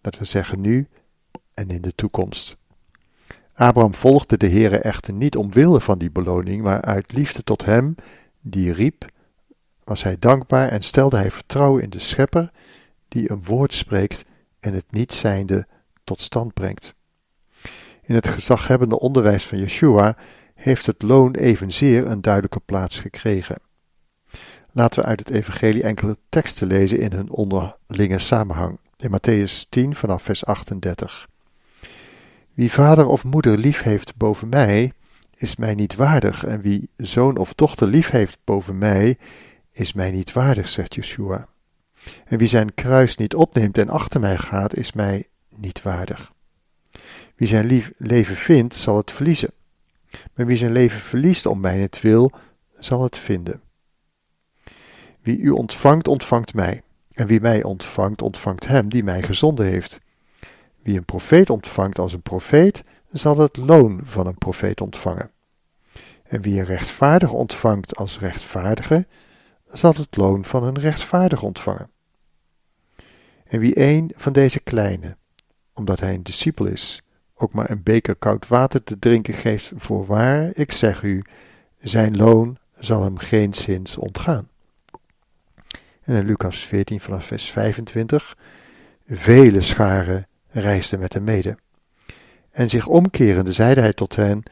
Dat 0.00 0.18
we 0.18 0.24
zeggen 0.24 0.60
nu 0.60 0.88
en 1.54 1.68
in 1.68 1.82
de 1.82 1.94
toekomst. 1.94 2.56
Abraham 3.54 3.94
volgde 3.94 4.36
de 4.36 4.48
Heere 4.48 4.78
echter 4.78 5.12
niet 5.12 5.36
omwille 5.36 5.80
van 5.80 5.98
die 5.98 6.10
beloning, 6.10 6.62
maar 6.62 6.82
uit 6.82 7.12
liefde 7.12 7.44
tot 7.44 7.64
hem 7.64 7.94
die 8.40 8.72
riep, 8.72 9.04
was 9.84 10.02
hij 10.02 10.16
dankbaar 10.18 10.68
en 10.68 10.82
stelde 10.82 11.16
hij 11.16 11.30
vertrouwen 11.30 11.82
in 11.82 11.90
de 11.90 11.98
Schepper, 11.98 12.50
die 13.08 13.30
een 13.30 13.44
woord 13.44 13.74
spreekt 13.74 14.24
en 14.60 14.74
het 14.74 14.86
niet 14.90 15.12
zijnde 15.12 15.66
tot 16.04 16.22
stand 16.22 16.54
brengt. 16.54 16.94
In 18.02 18.14
het 18.14 18.28
gezaghebbende 18.28 18.98
onderwijs 18.98 19.46
van 19.46 19.58
Yeshua 19.58 20.16
heeft 20.54 20.86
het 20.86 21.02
loon 21.02 21.34
evenzeer 21.34 22.06
een 22.06 22.20
duidelijke 22.20 22.60
plaats 22.60 22.98
gekregen. 22.98 23.56
Laten 24.72 25.02
we 25.02 25.08
uit 25.08 25.18
het 25.18 25.30
evangelie 25.30 25.82
enkele 25.82 26.18
teksten 26.28 26.66
lezen 26.66 26.98
in 26.98 27.12
hun 27.12 27.30
onderlinge 27.30 28.18
samenhang. 28.18 28.78
In 28.96 29.10
Matthäus 29.10 29.68
10 29.68 29.94
vanaf 29.94 30.22
vers 30.22 30.44
38. 30.44 31.26
Wie 32.54 32.72
vader 32.72 33.06
of 33.06 33.24
moeder 33.24 33.58
lief 33.58 33.82
heeft 33.82 34.16
boven 34.16 34.48
mij, 34.48 34.92
is 35.36 35.56
mij 35.56 35.74
niet 35.74 35.94
waardig, 35.94 36.44
en 36.44 36.60
wie 36.60 36.90
zoon 36.96 37.36
of 37.36 37.54
dochter 37.54 37.86
lief 37.86 38.10
heeft 38.10 38.38
boven 38.44 38.78
mij, 38.78 39.18
is 39.72 39.92
mij 39.92 40.10
niet 40.10 40.32
waardig, 40.32 40.68
zegt 40.68 40.94
Yeshua. 40.94 41.48
En 42.24 42.38
wie 42.38 42.48
zijn 42.48 42.74
kruis 42.74 43.16
niet 43.16 43.34
opneemt 43.34 43.78
en 43.78 43.88
achter 43.88 44.20
mij 44.20 44.38
gaat, 44.38 44.76
is 44.76 44.92
mij 44.92 45.28
niet 45.48 45.82
waardig. 45.82 46.32
Wie 47.36 47.48
zijn 47.48 47.66
lief 47.66 47.92
leven 47.96 48.36
vindt, 48.36 48.74
zal 48.74 48.96
het 48.96 49.10
verliezen. 49.10 49.52
Maar 50.34 50.46
wie 50.46 50.56
zijn 50.56 50.72
leven 50.72 51.00
verliest 51.00 51.46
om 51.46 51.60
mijnentwil, 51.60 52.32
zal 52.76 53.02
het 53.02 53.18
vinden. 53.18 53.60
Wie 55.20 55.38
u 55.38 55.50
ontvangt, 55.50 56.08
ontvangt 56.08 56.54
mij. 56.54 56.82
En 57.12 57.26
wie 57.26 57.40
mij 57.40 57.62
ontvangt, 57.62 58.22
ontvangt 58.22 58.66
hem 58.66 58.88
die 58.88 59.04
mij 59.04 59.22
gezonden 59.22 59.66
heeft. 59.66 60.00
Wie 60.82 60.96
een 60.96 61.04
profeet 61.04 61.50
ontvangt 61.50 61.98
als 61.98 62.12
een 62.12 62.22
profeet, 62.22 62.84
zal 63.10 63.38
het 63.38 63.56
loon 63.56 64.00
van 64.04 64.26
een 64.26 64.38
profeet 64.38 64.80
ontvangen. 64.80 65.30
En 66.22 66.42
wie 66.42 66.58
een 66.58 66.64
rechtvaardige 66.64 67.34
ontvangt 67.34 67.96
als 67.96 68.18
rechtvaardige, 68.18 69.06
zal 69.68 69.92
het 69.92 70.16
loon 70.16 70.44
van 70.44 70.64
een 70.64 70.78
rechtvaardige 70.78 71.44
ontvangen. 71.44 71.90
En 73.44 73.60
wie 73.60 73.80
een 73.80 74.12
van 74.16 74.32
deze 74.32 74.60
kleine, 74.60 75.16
omdat 75.74 76.00
hij 76.00 76.14
een 76.14 76.22
discipel 76.22 76.66
is, 76.66 77.02
ook 77.34 77.52
maar 77.52 77.70
een 77.70 77.82
beker 77.82 78.16
koud 78.16 78.48
water 78.48 78.82
te 78.82 78.98
drinken 78.98 79.34
geeft, 79.34 79.72
voorwaar, 79.76 80.50
ik 80.54 80.72
zeg 80.72 81.02
u, 81.02 81.22
zijn 81.80 82.16
loon 82.16 82.58
zal 82.78 83.02
hem 83.02 83.18
geen 83.18 83.54
zins 83.54 83.96
ontgaan. 83.96 84.48
En 86.02 86.16
in 86.16 86.26
Lucas 86.26 86.58
14 86.58 87.00
vanaf 87.00 87.26
vers 87.26 87.50
25, 87.50 88.36
vele 89.06 89.60
scharen 89.60 90.26
reisden 90.52 90.98
met 90.98 91.12
hem 91.12 91.24
mede. 91.24 91.58
En 92.50 92.70
zich 92.70 92.86
omkerende 92.86 93.52
zeide 93.52 93.80
hij 93.80 93.92
tot 93.92 94.16
hen, 94.16 94.42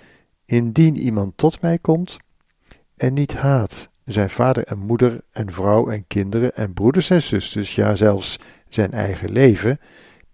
indien 0.44 0.96
iemand 0.96 1.36
tot 1.36 1.60
mij 1.60 1.78
komt 1.78 2.16
en 2.96 3.14
niet 3.14 3.34
haat 3.34 3.90
zijn 4.04 4.30
vader 4.30 4.64
en 4.64 4.78
moeder 4.78 5.20
en 5.30 5.52
vrouw 5.52 5.90
en 5.90 6.06
kinderen 6.06 6.54
en 6.54 6.72
broeders 6.72 7.10
en 7.10 7.22
zusters, 7.22 7.74
ja 7.74 7.94
zelfs 7.94 8.38
zijn 8.68 8.92
eigen 8.92 9.32
leven, 9.32 9.78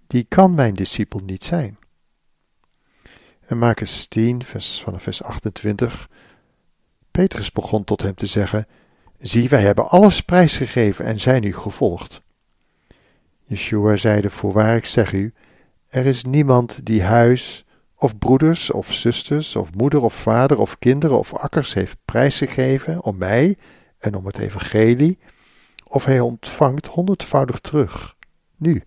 die 0.06 0.24
kan 0.24 0.54
mijn 0.54 0.74
discipel 0.74 1.20
niet 1.20 1.44
zijn. 1.44 1.78
En 3.46 3.58
Marcus 3.58 4.06
10, 4.06 4.44
vers, 4.44 4.84
vers 4.96 5.22
28, 5.22 6.08
Petrus 7.10 7.50
begon 7.50 7.84
tot 7.84 8.02
hem 8.02 8.14
te 8.14 8.26
zeggen, 8.26 8.66
zie, 9.18 9.48
wij 9.48 9.62
hebben 9.62 9.88
alles 9.88 10.20
prijsgegeven 10.20 11.04
en 11.04 11.20
zijn 11.20 11.42
u 11.42 11.54
gevolgd. 11.54 12.22
Yeshua 13.44 13.96
zeide, 13.96 14.30
voorwaar 14.30 14.76
ik 14.76 14.86
zeg 14.86 15.12
u, 15.12 15.34
er 15.96 16.06
is 16.06 16.24
niemand 16.24 16.86
die 16.86 17.02
huis 17.02 17.64
of 17.94 18.18
broeders 18.18 18.70
of 18.70 18.92
zusters 18.92 19.56
of 19.56 19.74
moeder 19.74 20.02
of 20.02 20.14
vader 20.14 20.58
of 20.58 20.78
kinderen 20.78 21.18
of 21.18 21.34
akkers 21.34 21.74
heeft 21.74 21.98
prijsgegeven 22.04 23.02
om 23.02 23.18
mij 23.18 23.56
en 23.98 24.14
om 24.14 24.26
het 24.26 24.38
evangelie, 24.38 25.18
of 25.86 26.04
hij 26.04 26.20
ontvangt 26.20 26.86
honderdvoudig 26.86 27.58
terug. 27.58 28.16
Nu, 28.56 28.82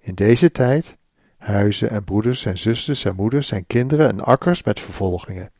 in 0.00 0.14
deze 0.14 0.50
tijd, 0.50 0.96
huizen 1.36 1.90
en 1.90 2.04
broeders 2.04 2.44
en 2.44 2.58
zusters 2.58 3.04
en 3.04 3.14
moeders 3.14 3.50
en 3.50 3.66
kinderen 3.66 4.08
en 4.08 4.20
akkers 4.20 4.62
met 4.62 4.80
vervolgingen. 4.80 5.50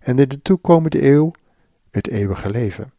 En 0.00 0.18
in 0.18 0.28
de 0.28 0.42
toekomende 0.42 1.10
eeuw 1.10 1.30
het 1.90 2.08
eeuwige 2.08 2.50
leven. 2.50 2.92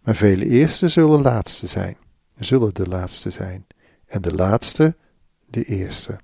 Maar 0.00 0.16
vele 0.16 0.46
eerste 0.46 0.88
zullen 0.88 1.22
laatste 1.22 1.66
zijn, 1.66 1.96
zullen 2.38 2.74
de 2.74 2.86
laatste 2.86 3.30
zijn, 3.30 3.66
en 4.06 4.22
de 4.22 4.34
laatste 4.34 4.96
de 5.46 5.64
eerste. 5.64 6.18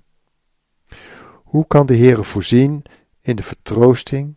Hoe 1.43 1.67
kan 1.67 1.85
de 1.85 1.97
Heere 1.97 2.23
voorzien 2.23 2.83
in 3.21 3.35
de 3.35 3.43
vertroosting 3.43 4.35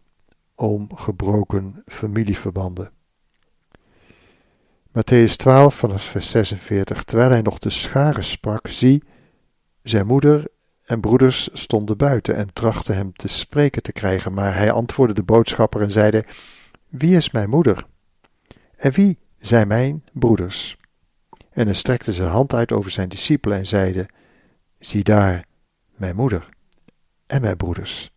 om 0.55 0.97
gebroken 0.97 1.83
familieverbanden? 1.87 2.91
Matthäus 4.89 5.37
12 5.37 5.75
vanaf 5.75 6.03
vers 6.03 6.31
46 6.31 7.05
Terwijl 7.05 7.31
hij 7.31 7.43
nog 7.43 7.59
de 7.59 7.71
scharen 7.71 8.25
sprak, 8.25 8.69
zie, 8.69 9.03
zijn 9.83 10.07
moeder 10.07 10.45
en 10.85 11.01
broeders 11.01 11.49
stonden 11.53 11.97
buiten 11.97 12.37
en 12.37 12.53
trachtten 12.53 12.95
hem 12.95 13.13
te 13.13 13.29
spreken 13.29 13.83
te 13.83 13.93
krijgen, 13.93 14.33
maar 14.33 14.55
hij 14.55 14.71
antwoordde 14.73 15.15
de 15.15 15.23
boodschapper 15.23 15.83
en 15.83 15.91
zeide: 15.91 16.25
Wie 16.89 17.17
is 17.17 17.31
mijn 17.31 17.49
moeder? 17.49 17.87
En 18.77 18.93
wie 18.93 19.19
zijn 19.39 19.69
mijn 19.69 20.05
broeders? 20.13 20.77
En 21.51 21.65
hij 21.65 21.75
strekte 21.75 22.13
zijn 22.13 22.29
hand 22.29 22.55
uit 22.55 22.73
over 22.73 22.91
zijn 22.91 23.09
discipelen 23.09 23.59
en 23.59 23.67
zeide: 23.67 24.09
Zie 24.87 25.05
daar 25.05 25.47
mijn 25.91 26.17
moeder 26.17 26.49
en 27.27 27.41
mijn 27.41 27.57
broeders. 27.57 28.11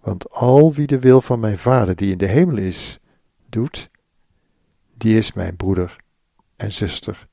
Want 0.00 0.30
al 0.30 0.72
wie 0.72 0.86
de 0.86 0.98
wil 0.98 1.20
van 1.20 1.40
mijn 1.40 1.58
Vader 1.58 1.96
die 1.96 2.10
in 2.10 2.18
de 2.18 2.26
hemel 2.26 2.56
is, 2.56 2.98
doet, 3.48 3.90
die 4.94 5.16
is 5.16 5.32
mijn 5.32 5.56
broeder 5.56 5.96
en 6.56 6.72
zuster 6.72 7.28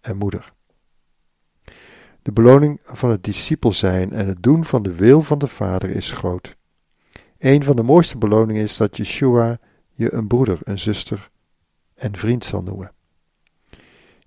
en 0.00 0.16
moeder. 0.16 0.52
De 2.22 2.32
beloning 2.32 2.80
van 2.84 3.10
het 3.10 3.24
discipel 3.24 3.72
zijn 3.72 4.12
en 4.12 4.26
het 4.26 4.42
doen 4.42 4.64
van 4.64 4.82
de 4.82 4.94
wil 4.94 5.22
van 5.22 5.38
de 5.38 5.46
Vader 5.46 5.90
is 5.90 6.12
groot. 6.12 6.56
Een 7.38 7.64
van 7.64 7.76
de 7.76 7.82
mooiste 7.82 8.18
beloningen 8.18 8.62
is 8.62 8.76
dat 8.76 8.96
Yeshua 8.96 9.58
je 9.92 10.12
een 10.12 10.26
broeder, 10.26 10.58
een 10.62 10.78
zuster 10.78 11.30
en 11.94 12.16
vriend 12.16 12.44
zal 12.44 12.62
noemen. 12.62 12.92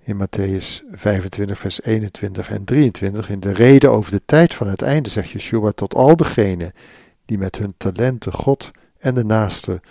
In 0.06 0.18
Matthäus 0.18 0.84
25, 0.92 1.60
vers 1.60 1.82
21 1.82 2.50
en 2.50 2.64
23, 2.64 3.30
in 3.30 3.40
de 3.40 3.52
reden 3.52 3.92
over 3.92 4.12
de 4.12 4.22
tijd 4.26 4.54
van 4.54 4.68
het 4.68 4.82
einde, 4.82 5.10
zegt 5.10 5.30
Yeshua 5.30 5.72
tot 5.72 5.94
al 5.94 6.16
degenen 6.16 6.74
die 7.26 7.38
met 7.38 7.58
hun 7.58 7.74
talenten 7.78 8.34
God 8.34 8.72
en 8.98 9.16
de 9.16 9.26
naaste 9.26 9.82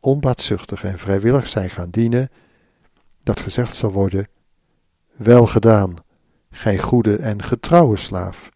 onbaatzuchtig 0.00 0.84
en 0.84 0.98
vrijwillig 0.98 1.46
zijn 1.46 1.70
gaan 1.70 1.90
dienen, 1.90 2.30
dat 3.22 3.40
gezegd 3.40 3.74
zal 3.74 3.92
worden: 3.92 4.28
Wel 5.16 5.46
gedaan, 5.46 5.94
gij 6.50 6.78
goede 6.78 7.16
en 7.16 7.42
getrouwe 7.42 7.96
slaaf. 7.96 8.50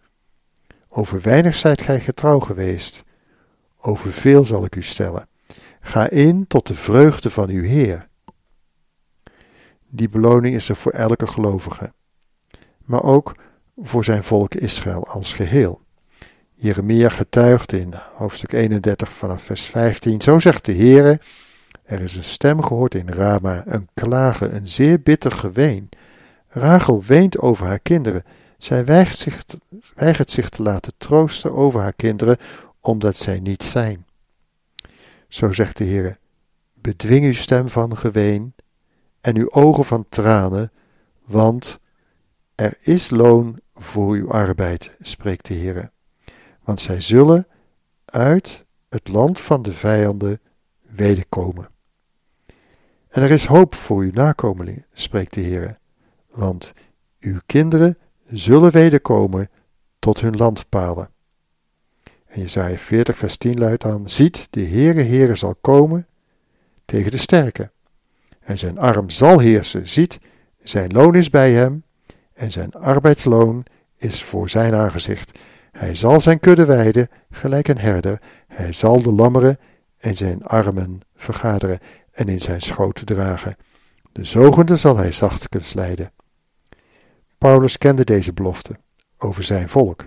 Over 0.88 1.20
weinig 1.20 1.54
zijt 1.54 1.82
gij 1.82 2.00
getrouw 2.00 2.38
geweest, 2.38 3.04
over 3.80 4.12
veel 4.12 4.44
zal 4.44 4.64
ik 4.64 4.76
u 4.76 4.82
stellen. 4.82 5.28
Ga 5.80 6.10
in 6.10 6.46
tot 6.46 6.66
de 6.66 6.74
vreugde 6.74 7.30
van 7.30 7.48
uw 7.48 7.62
Heer. 7.62 8.10
Die 9.95 10.09
beloning 10.09 10.55
is 10.55 10.68
er 10.68 10.76
voor 10.76 10.93
elke 10.93 11.26
gelovige, 11.26 11.93
maar 12.84 13.03
ook 13.03 13.36
voor 13.76 14.05
zijn 14.05 14.24
volk 14.24 14.55
Israël 14.55 15.07
als 15.07 15.32
geheel. 15.32 15.80
Jeremia 16.55 17.09
getuigt 17.09 17.72
in 17.72 17.95
hoofdstuk 18.14 18.53
31 18.53 19.12
vanaf 19.12 19.43
vers 19.43 19.62
15, 19.62 20.20
zo 20.20 20.38
zegt 20.38 20.64
de 20.64 20.74
Heere, 20.74 21.20
er 21.82 22.01
is 22.01 22.16
een 22.16 22.24
stem 22.24 22.62
gehoord 22.62 22.95
in 22.95 23.09
Rama, 23.09 23.62
een 23.66 23.88
klagen, 23.95 24.55
een 24.55 24.68
zeer 24.68 25.01
bitter 25.01 25.32
geween. 25.32 25.88
Rachel 26.49 27.03
weent 27.05 27.38
over 27.38 27.66
haar 27.66 27.80
kinderen. 27.80 28.24
Zij 28.59 28.84
weigert 28.84 29.18
zich, 29.18 29.45
weigert 29.95 30.30
zich 30.30 30.49
te 30.49 30.62
laten 30.62 30.93
troosten 30.97 31.53
over 31.53 31.80
haar 31.80 31.93
kinderen, 31.93 32.36
omdat 32.80 33.16
zij 33.16 33.40
niet 33.40 33.62
zijn. 33.62 34.07
Zo 35.28 35.53
zegt 35.53 35.76
de 35.76 35.84
Heer: 35.84 36.18
Bedwing 36.74 37.24
uw 37.24 37.32
stem 37.32 37.68
van 37.68 37.97
geween 37.97 38.55
en 39.22 39.36
uw 39.36 39.50
ogen 39.50 39.84
van 39.84 40.06
tranen, 40.08 40.72
want 41.24 41.80
er 42.54 42.78
is 42.80 43.10
loon 43.10 43.60
voor 43.74 44.14
uw 44.14 44.30
arbeid, 44.30 44.92
spreekt 45.00 45.46
de 45.46 45.54
Heer. 45.54 45.90
Want 46.62 46.80
zij 46.80 47.00
zullen 47.00 47.46
uit 48.04 48.64
het 48.88 49.08
land 49.08 49.40
van 49.40 49.62
de 49.62 49.72
vijanden 49.72 50.40
wederkomen. 50.80 51.70
En 53.08 53.22
er 53.22 53.30
is 53.30 53.46
hoop 53.46 53.74
voor 53.74 54.02
uw 54.02 54.12
nakomelingen, 54.12 54.84
spreekt 54.92 55.34
de 55.34 55.40
Heer, 55.40 55.78
want 56.30 56.72
uw 57.20 57.38
kinderen 57.46 57.98
zullen 58.26 58.72
wederkomen 58.72 59.50
tot 59.98 60.20
hun 60.20 60.36
landpalen. 60.36 61.10
En 62.26 62.40
Jezaja 62.40 62.76
40 62.76 63.16
vers 63.16 63.36
10 63.36 63.58
luidt 63.58 63.82
dan, 63.82 64.10
ziet, 64.10 64.46
de 64.50 64.64
Heere 64.64 65.02
Heere 65.02 65.34
zal 65.34 65.54
komen 65.54 66.06
tegen 66.84 67.10
de 67.10 67.16
sterke. 67.16 67.71
En 68.45 68.59
zijn 68.59 68.78
arm 68.78 69.11
zal 69.11 69.38
heersen, 69.38 69.88
ziet, 69.88 70.18
zijn 70.62 70.93
loon 70.93 71.14
is 71.14 71.30
bij 71.30 71.53
hem, 71.53 71.84
en 72.34 72.53
zijn 72.53 72.72
arbeidsloon 72.72 73.64
is 73.97 74.22
voor 74.22 74.49
zijn 74.49 74.74
aangezicht. 74.74 75.38
Hij 75.72 75.95
zal 75.95 76.20
zijn 76.20 76.40
kudde 76.40 76.64
weiden, 76.64 77.09
gelijk 77.30 77.68
een 77.68 77.78
herder, 77.78 78.20
hij 78.49 78.72
zal 78.72 79.03
de 79.03 79.12
lammeren 79.12 79.59
en 79.99 80.16
zijn 80.16 80.45
armen 80.45 81.01
vergaderen 81.14 81.78
en 82.12 82.28
in 82.28 82.40
zijn 82.40 82.61
schoot 82.61 83.07
dragen. 83.07 83.57
De 84.12 84.24
zogende 84.24 84.76
zal 84.76 84.97
hij 84.97 85.12
zachtkens 85.12 85.72
leiden. 85.72 86.12
Paulus 87.38 87.78
kende 87.78 88.05
deze 88.05 88.32
belofte 88.32 88.76
over 89.18 89.45
zijn 89.45 89.68
volk 89.68 90.05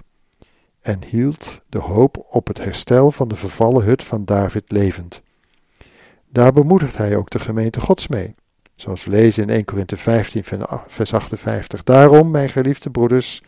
en 0.86 1.04
hield 1.04 1.62
de 1.70 1.80
hoop 1.80 2.26
op 2.30 2.48
het 2.48 2.58
herstel 2.58 3.12
van 3.12 3.28
de 3.28 3.36
vervallen 3.36 3.84
hut 3.84 4.04
van 4.04 4.26
David 4.26 4.72
levend. 4.72 5.22
Daar 6.36 6.54
bemoedigt 6.54 6.98
hij 6.98 7.16
ook 7.16 7.30
de 7.30 7.40
gemeente 7.40 7.82
Gods 7.82 8.08
mee, 8.08 8.36
zoals 8.76 9.04
we 9.04 9.12
lezen 9.12 9.44
in 9.44 9.50
1 9.50 9.66
Korinthe 9.66 9.98
15 9.98 10.44
vers 10.88 11.14
58. 11.14 11.84
Daarom, 11.84 12.32
mijn 12.32 12.50
geliefde 12.50 12.90
broeders, 12.90 13.42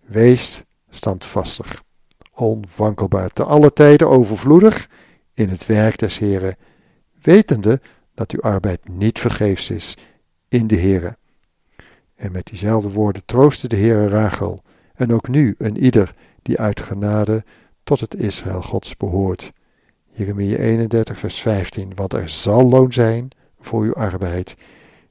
wees 0.00 0.62
standvastig, 0.90 1.82
onwankelbaar, 2.32 3.28
te 3.28 3.44
alle 3.44 3.72
tijden 3.72 4.08
overvloedig 4.08 4.88
in 5.34 5.48
het 5.48 5.66
werk 5.66 5.98
des 5.98 6.18
Heren, 6.18 6.56
wetende 7.22 7.80
dat 8.14 8.30
uw 8.32 8.40
arbeid 8.40 8.88
niet 8.88 9.18
vergeefs 9.18 9.70
is 9.70 9.96
in 10.48 10.66
de 10.66 10.76
Heren. 10.76 11.16
En 12.16 12.32
met 12.32 12.46
diezelfde 12.46 12.90
woorden 12.90 13.24
troostte 13.24 13.68
de 13.68 13.76
Heere 13.76 14.08
Rachel, 14.08 14.62
en 14.94 15.12
ook 15.12 15.28
nu 15.28 15.54
een 15.58 15.84
ieder 15.84 16.14
die 16.42 16.60
uit 16.60 16.80
genade 16.80 17.44
tot 17.82 18.00
het 18.00 18.14
Israël 18.14 18.62
Gods 18.62 18.96
behoort. 18.96 19.52
Jeremia 20.16 20.56
31, 20.56 21.18
vers 21.18 21.40
15. 21.40 21.94
Want 21.94 22.12
er 22.12 22.28
zal 22.28 22.68
loon 22.68 22.92
zijn 22.92 23.28
voor 23.60 23.82
uw 23.82 23.94
arbeid. 23.94 24.56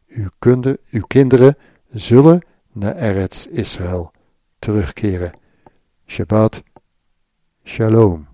Uw, 0.08 0.28
kunde, 0.40 0.80
uw 0.90 1.04
kinderen 1.08 1.56
zullen 1.92 2.46
naar 2.72 2.96
Eretz 2.96 3.46
Israël 3.46 4.12
terugkeren. 4.60 5.32
Shabbat 6.06 6.64
Shalom. 7.64 8.33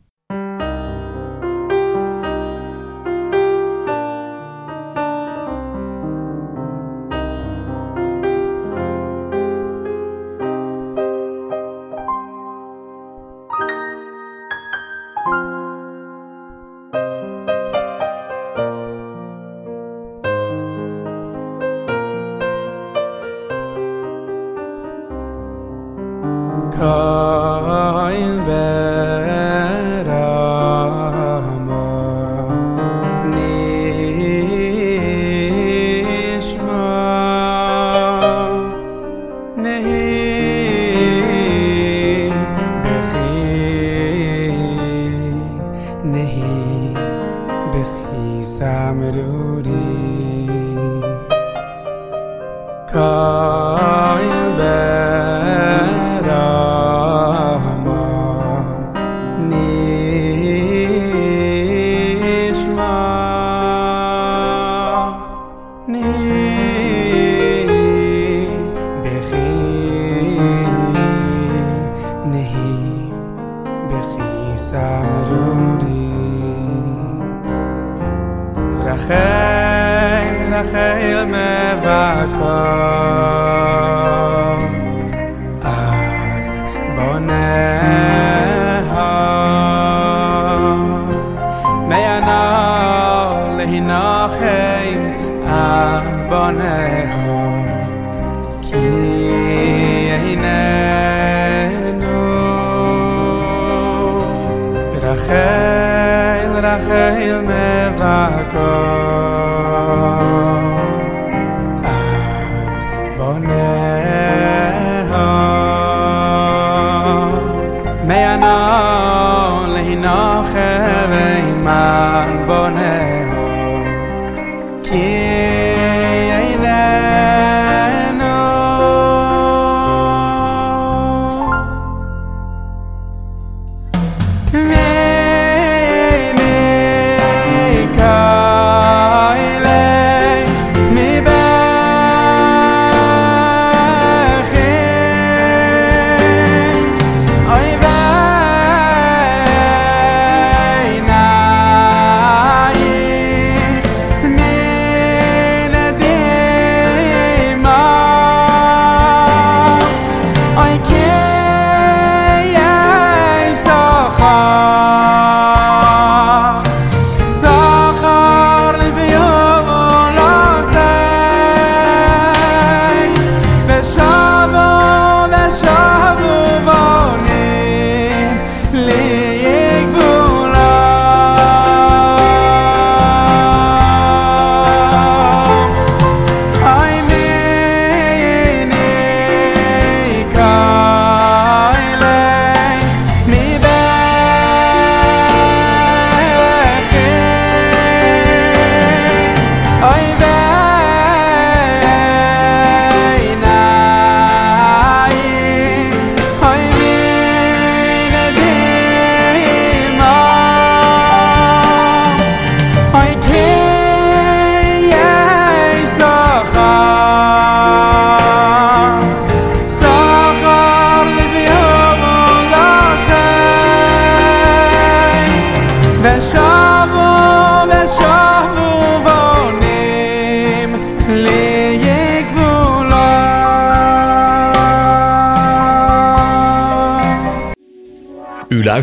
Rachel, 106.90 107.19